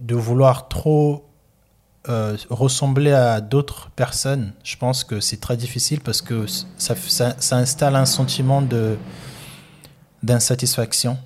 de 0.00 0.14
vouloir 0.14 0.68
trop 0.68 1.31
euh, 2.08 2.36
ressembler 2.50 3.12
à 3.12 3.40
d'autres 3.40 3.90
personnes, 3.90 4.52
je 4.64 4.76
pense 4.76 5.04
que 5.04 5.20
c'est 5.20 5.40
très 5.40 5.56
difficile 5.56 6.00
parce 6.00 6.20
que 6.20 6.46
ça, 6.76 6.96
installe 7.52 7.94
un 7.94 8.06
sentiment 8.06 8.60
de 8.60 8.96
d'insatisfaction, 10.24 11.18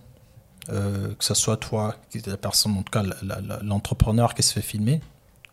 euh, 0.70 1.14
que 1.14 1.24
ce 1.24 1.34
soit 1.34 1.56
toi, 1.56 1.96
la 2.26 2.36
personne, 2.36 2.72
en 2.72 2.82
tout 2.82 2.90
cas 2.90 3.02
l'entrepreneur 3.62 4.34
qui 4.34 4.42
se 4.42 4.52
fait 4.52 4.62
filmer. 4.62 5.00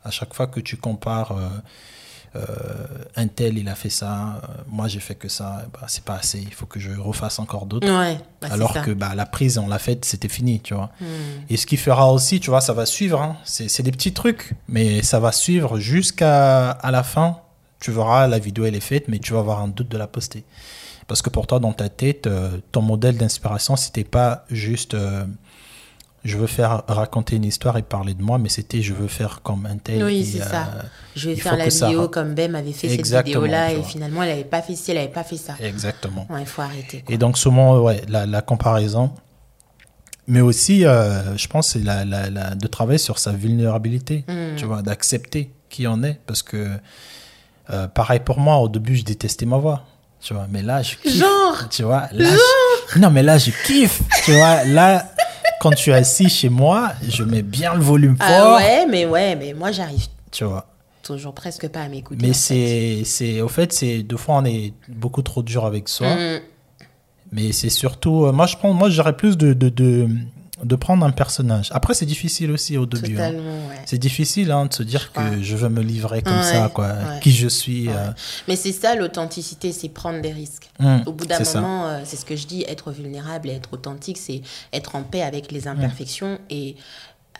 À 0.03 0.11
chaque 0.11 0.33
fois 0.33 0.47
que 0.47 0.59
tu 0.59 0.75
compares 0.75 1.31
euh, 1.31 1.49
un 3.15 3.27
tel 3.27 3.57
il 3.57 3.69
a 3.69 3.75
fait 3.75 3.89
ça, 3.89 4.41
euh, 4.43 4.47
moi 4.67 4.87
j'ai 4.87 4.99
fait 4.99 5.15
que 5.15 5.29
ça, 5.29 5.65
bah, 5.71 5.85
c'est 5.87 6.03
pas 6.03 6.15
assez, 6.15 6.39
il 6.39 6.53
faut 6.53 6.65
que 6.65 6.79
je 6.79 6.91
refasse 6.91 7.39
encore 7.39 7.65
d'autres. 7.65 7.87
Bah, 7.87 8.47
Alors 8.49 8.73
que 8.73 8.91
bah, 8.91 9.13
la 9.15 9.25
prise, 9.25 9.57
on 9.57 9.67
l'a 9.67 9.79
faite, 9.79 10.05
c'était 10.05 10.27
fini, 10.27 10.59
tu 10.59 10.73
vois. 10.73 10.91
Hmm. 10.99 11.05
Et 11.49 11.57
ce 11.57 11.65
qui 11.65 11.77
fera 11.77 12.11
aussi, 12.11 12.39
tu 12.39 12.49
vois, 12.49 12.61
ça 12.61 12.73
va 12.73 12.85
suivre, 12.85 13.21
hein. 13.21 13.37
c'est 13.45 13.83
des 13.83 13.91
petits 13.91 14.13
trucs, 14.13 14.53
mais 14.67 15.03
ça 15.03 15.19
va 15.19 15.31
suivre 15.31 15.79
jusqu'à 15.79 16.71
à 16.71 16.91
la 16.91 17.03
fin. 17.03 17.37
Tu 17.79 17.91
verras, 17.91 18.27
la 18.27 18.39
vidéo 18.39 18.65
elle 18.65 18.75
est 18.75 18.79
faite, 18.79 19.07
mais 19.07 19.19
tu 19.19 19.33
vas 19.33 19.39
avoir 19.39 19.61
un 19.61 19.67
doute 19.67 19.89
de 19.89 19.97
la 19.97 20.07
poster. 20.07 20.43
Parce 21.07 21.21
que 21.21 21.29
pour 21.29 21.47
toi, 21.47 21.59
dans 21.59 21.73
ta 21.73 21.89
tête, 21.89 22.27
euh, 22.27 22.57
ton 22.71 22.81
modèle 22.81 23.17
d'inspiration, 23.17 23.75
c'était 23.75 24.05
pas 24.05 24.45
juste 24.49 24.95
je 26.23 26.37
veux 26.37 26.47
faire 26.47 26.83
raconter 26.87 27.35
une 27.35 27.43
histoire 27.43 27.77
et 27.77 27.81
parler 27.81 28.13
de 28.13 28.23
moi, 28.23 28.37
mais 28.37 28.49
c'était 28.49 28.81
je 28.81 28.93
veux 28.93 29.07
faire 29.07 29.41
comme 29.41 29.65
un 29.65 29.77
tel. 29.77 30.03
Oui, 30.03 30.25
c'est 30.25 30.39
ça. 30.39 30.69
Je 31.15 31.29
vais 31.29 31.35
faire 31.35 31.57
la 31.57 31.67
vidéo 31.67 32.07
comme 32.07 32.33
Bem 32.33 32.55
avait 32.55 32.71
fait 32.71 32.89
cette 32.89 33.25
vidéo-là 33.25 33.73
et 33.73 33.83
finalement 33.83 34.23
elle 34.23 34.29
n'avait 34.29 34.43
pas 34.43 34.61
fait 34.61 34.75
ci, 34.75 34.91
elle 34.91 34.97
n'avait 34.97 35.09
pas 35.09 35.23
fait 35.23 35.37
ça. 35.37 35.55
Exactement. 35.59 36.27
il 36.39 36.45
faut 36.45 36.61
arrêter. 36.61 37.03
Et 37.09 37.17
donc 37.17 37.37
souvent, 37.37 37.79
ouais, 37.79 38.01
la, 38.07 38.41
comparaison, 38.41 39.11
mais 40.27 40.41
aussi, 40.41 40.85
euh, 40.85 41.35
je 41.37 41.47
pense, 41.47 41.69
c'est 41.69 41.83
la, 41.83 42.05
la, 42.05 42.55
de 42.55 42.67
travailler 42.67 42.97
sur 42.97 43.19
sa 43.19 43.33
vulnérabilité, 43.33 44.23
hmm. 44.27 44.55
tu 44.55 44.65
vois, 44.65 44.81
d'accepter 44.81 45.51
qui 45.69 45.87
on 45.87 46.03
est, 46.03 46.19
parce 46.25 46.43
que 46.43 46.69
euh, 47.69 47.87
pareil 47.87 48.19
pour 48.19 48.39
moi, 48.39 48.57
au 48.57 48.69
début, 48.69 48.95
je 48.95 49.03
détestais 49.03 49.45
ma 49.45 49.57
voix. 49.57 49.83
Tu 50.23 50.33
vois, 50.33 50.47
mais 50.49 50.61
là, 50.61 50.81
je 50.81 50.95
kiffe. 50.95 51.17
Genre 51.17 51.69
Tu 51.69 51.83
vois, 51.83 52.07
là, 52.13 52.29
Non, 52.95 53.09
mais 53.09 53.23
là, 53.23 53.37
je 53.37 53.51
kiffe. 53.65 54.01
tu 54.23 54.31
vois, 54.31 54.63
là, 54.63 55.12
quand 55.63 55.71
tu 55.71 55.91
es 55.91 55.93
assis 55.93 56.27
chez 56.27 56.49
moi, 56.49 56.91
je 57.07 57.23
mets 57.23 57.41
bien 57.41 57.73
le 57.73 57.79
volume 57.81 58.17
ah 58.19 58.27
fort. 58.27 58.47
Ah 58.47 58.55
ouais, 58.57 58.85
mais 58.85 59.05
ouais, 59.05 59.37
mais 59.37 59.53
moi 59.53 59.71
j'arrive. 59.71 60.07
Tu 60.29 60.43
vois. 60.43 60.67
Toujours 61.01 61.33
presque 61.33 61.69
pas 61.69 61.81
à 61.81 61.87
m'écouter. 61.87 62.27
Mais 62.27 62.33
c'est, 62.33 63.03
c'est, 63.05 63.39
au 63.39 63.47
fait, 63.47 63.71
c'est 63.71 64.03
deux 64.03 64.17
fois 64.17 64.35
on 64.35 64.45
est 64.45 64.73
beaucoup 64.89 65.21
trop 65.21 65.41
dur 65.41 65.63
avec 65.65 65.87
soi. 65.87 66.15
Mm. 66.15 66.41
Mais 67.31 67.51
c'est 67.53 67.69
surtout, 67.69 68.25
euh, 68.25 68.33
moi 68.33 68.45
je 68.45 68.57
prends, 68.57 68.73
moi 68.73 68.89
j'aurais 68.89 69.15
plus 69.15 69.37
de, 69.37 69.53
de, 69.53 69.69
de 69.69 70.09
de 70.61 70.75
prendre 70.75 71.05
un 71.05 71.11
personnage. 71.11 71.69
Après, 71.71 71.93
c'est 71.93 72.05
difficile 72.05 72.51
aussi 72.51 72.77
au 72.77 72.85
début. 72.85 73.19
Hein. 73.19 73.33
C'est 73.85 73.97
difficile 73.97 74.51
hein, 74.51 74.67
de 74.67 74.73
se 74.73 74.83
dire 74.83 75.11
que 75.11 75.41
je 75.41 75.55
veux 75.55 75.69
me 75.69 75.81
livrer 75.81 76.21
comme 76.21 76.43
ça, 76.43 76.69
quoi, 76.73 76.93
qui 77.21 77.31
je 77.31 77.47
suis. 77.47 77.89
Euh. 77.89 78.11
Mais 78.47 78.55
c'est 78.55 78.71
ça 78.71 78.95
l'authenticité, 78.95 79.71
c'est 79.71 79.89
prendre 79.89 80.21
des 80.21 80.31
risques. 80.31 80.69
Mmh, 80.79 81.01
au 81.05 81.13
bout 81.13 81.25
d'un 81.25 81.39
moment, 81.55 81.87
euh, 81.87 82.01
c'est 82.05 82.17
ce 82.17 82.25
que 82.25 82.35
je 82.35 82.45
dis, 82.45 82.63
être 82.67 82.91
vulnérable 82.91 83.49
et 83.49 83.53
être 83.53 83.73
authentique, 83.73 84.17
c'est 84.17 84.41
être 84.71 84.95
en 84.95 85.03
paix 85.03 85.23
avec 85.23 85.51
les 85.51 85.67
imperfections. 85.67 86.39
Et 86.49 86.75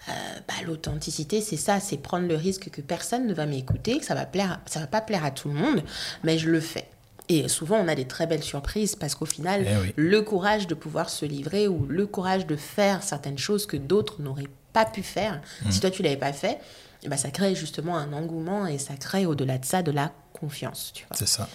euh, 0.10 0.12
bah, 0.48 0.56
l'authenticité, 0.66 1.40
c'est 1.40 1.58
ça, 1.58 1.80
c'est 1.80 1.98
prendre 1.98 2.28
le 2.28 2.36
risque 2.36 2.70
que 2.70 2.82
personne 2.82 3.28
ne 3.28 3.34
va 3.34 3.46
m'écouter, 3.46 4.00
que 4.00 4.06
ça 4.06 4.16
va 4.16 4.26
plaire, 4.26 4.60
ça 4.66 4.80
va 4.80 4.88
pas 4.88 5.02
plaire 5.02 5.24
à 5.24 5.32
tout 5.32 5.50
le 5.50 5.54
monde, 5.54 5.84
mais 6.24 6.38
je 6.38 6.50
le 6.50 6.60
fais. 6.60 6.88
Et 7.30 7.48
souvent, 7.48 7.78
on 7.78 7.88
a 7.88 7.96
des 7.96 8.06
très 8.06 8.28
belles 8.28 8.44
surprises 8.44 8.96
parce 8.96 9.16
qu'au 9.16 9.26
final, 9.26 9.66
eh 9.66 9.94
le 9.96 10.22
courage 10.22 10.68
de 10.68 10.74
pouvoir 10.74 11.10
se 11.10 11.26
livrer 11.26 11.68
ou 11.68 11.86
le 11.88 12.06
courage 12.06 12.46
de 12.46 12.56
faire 12.56 13.02
certaines 13.02 13.38
choses 13.38 13.66
que 13.66 13.78
d'autres 13.78 14.22
n'auraient 14.22 14.50
pas 14.74 14.86
pu 14.86 15.04
faire, 15.04 15.42
mmh. 15.66 15.72
si 15.72 15.80
toi 15.80 15.90
tu 15.90 16.04
l'avais 16.04 16.18
pas 16.18 16.34
fait, 16.34 16.60
eh 17.04 17.10
ben, 17.10 17.18
ça 17.18 17.30
crée 17.30 17.56
justement 17.56 17.98
un 17.98 18.12
engouement 18.14 18.66
et 18.68 18.78
ça 18.78 18.96
crée 18.96 19.26
au-delà 19.26 19.58
de 19.58 19.66
ça 19.66 19.84
de 19.84 19.92
la 19.92 20.12
confiance. 20.34 20.94
C'est 21.14 21.28
ça. 21.28 21.48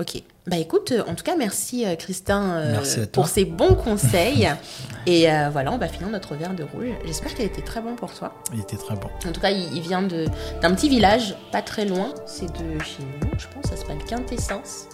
Ok. 0.00 0.22
Bah 0.46 0.56
écoute, 0.56 0.94
en 1.06 1.14
tout 1.14 1.24
cas, 1.24 1.36
merci 1.36 1.84
euh, 1.84 1.94
Christin 1.94 2.52
euh, 2.52 3.06
pour 3.12 3.28
ces 3.28 3.44
bons 3.44 3.74
conseils. 3.74 4.48
et 5.06 5.30
euh, 5.30 5.50
voilà, 5.50 5.72
on 5.72 5.78
va 5.78 5.88
finir 5.88 6.08
notre 6.08 6.34
verre 6.36 6.54
de 6.54 6.62
rouge. 6.62 6.88
J'espère 7.04 7.34
qu'il 7.34 7.44
était 7.44 7.60
très 7.60 7.82
bon 7.82 7.96
pour 7.96 8.14
toi. 8.14 8.32
Il 8.54 8.60
était 8.60 8.78
très 8.78 8.94
bon. 8.94 9.08
En 9.26 9.32
tout 9.32 9.40
cas, 9.42 9.50
il, 9.50 9.80
vient 9.82 10.00
d'un 10.00 10.74
petit 10.74 10.88
village, 10.88 11.36
pas 11.52 11.60
très 11.60 11.84
loin. 11.84 12.14
C'est 12.24 12.46
de 12.46 12.82
chez 12.82 13.02
nous, 13.02 13.38
je 13.38 13.46
pense, 13.48 13.70
ça 13.70 13.76
s'appelle 13.76 14.02
Quintessence 14.08 14.86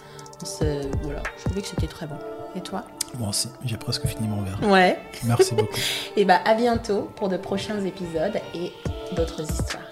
voilà, 1.03 1.23
je 1.37 1.43
trouvais 1.45 1.61
que 1.61 1.67
c'était 1.67 1.87
très 1.87 2.07
bon. 2.07 2.17
Et 2.55 2.61
toi 2.61 2.83
Moi 3.19 3.29
aussi, 3.29 3.49
j'ai 3.65 3.77
presque 3.77 4.05
fini 4.07 4.27
mon 4.27 4.41
verre. 4.41 4.59
Ouais. 4.63 4.97
Merci 5.25 5.53
beaucoup. 5.53 5.77
et 6.15 6.25
bah 6.25 6.39
à 6.45 6.55
bientôt 6.55 7.09
pour 7.15 7.29
de 7.29 7.37
prochains 7.37 7.83
épisodes 7.83 8.39
et 8.55 8.71
d'autres 9.15 9.41
histoires. 9.41 9.83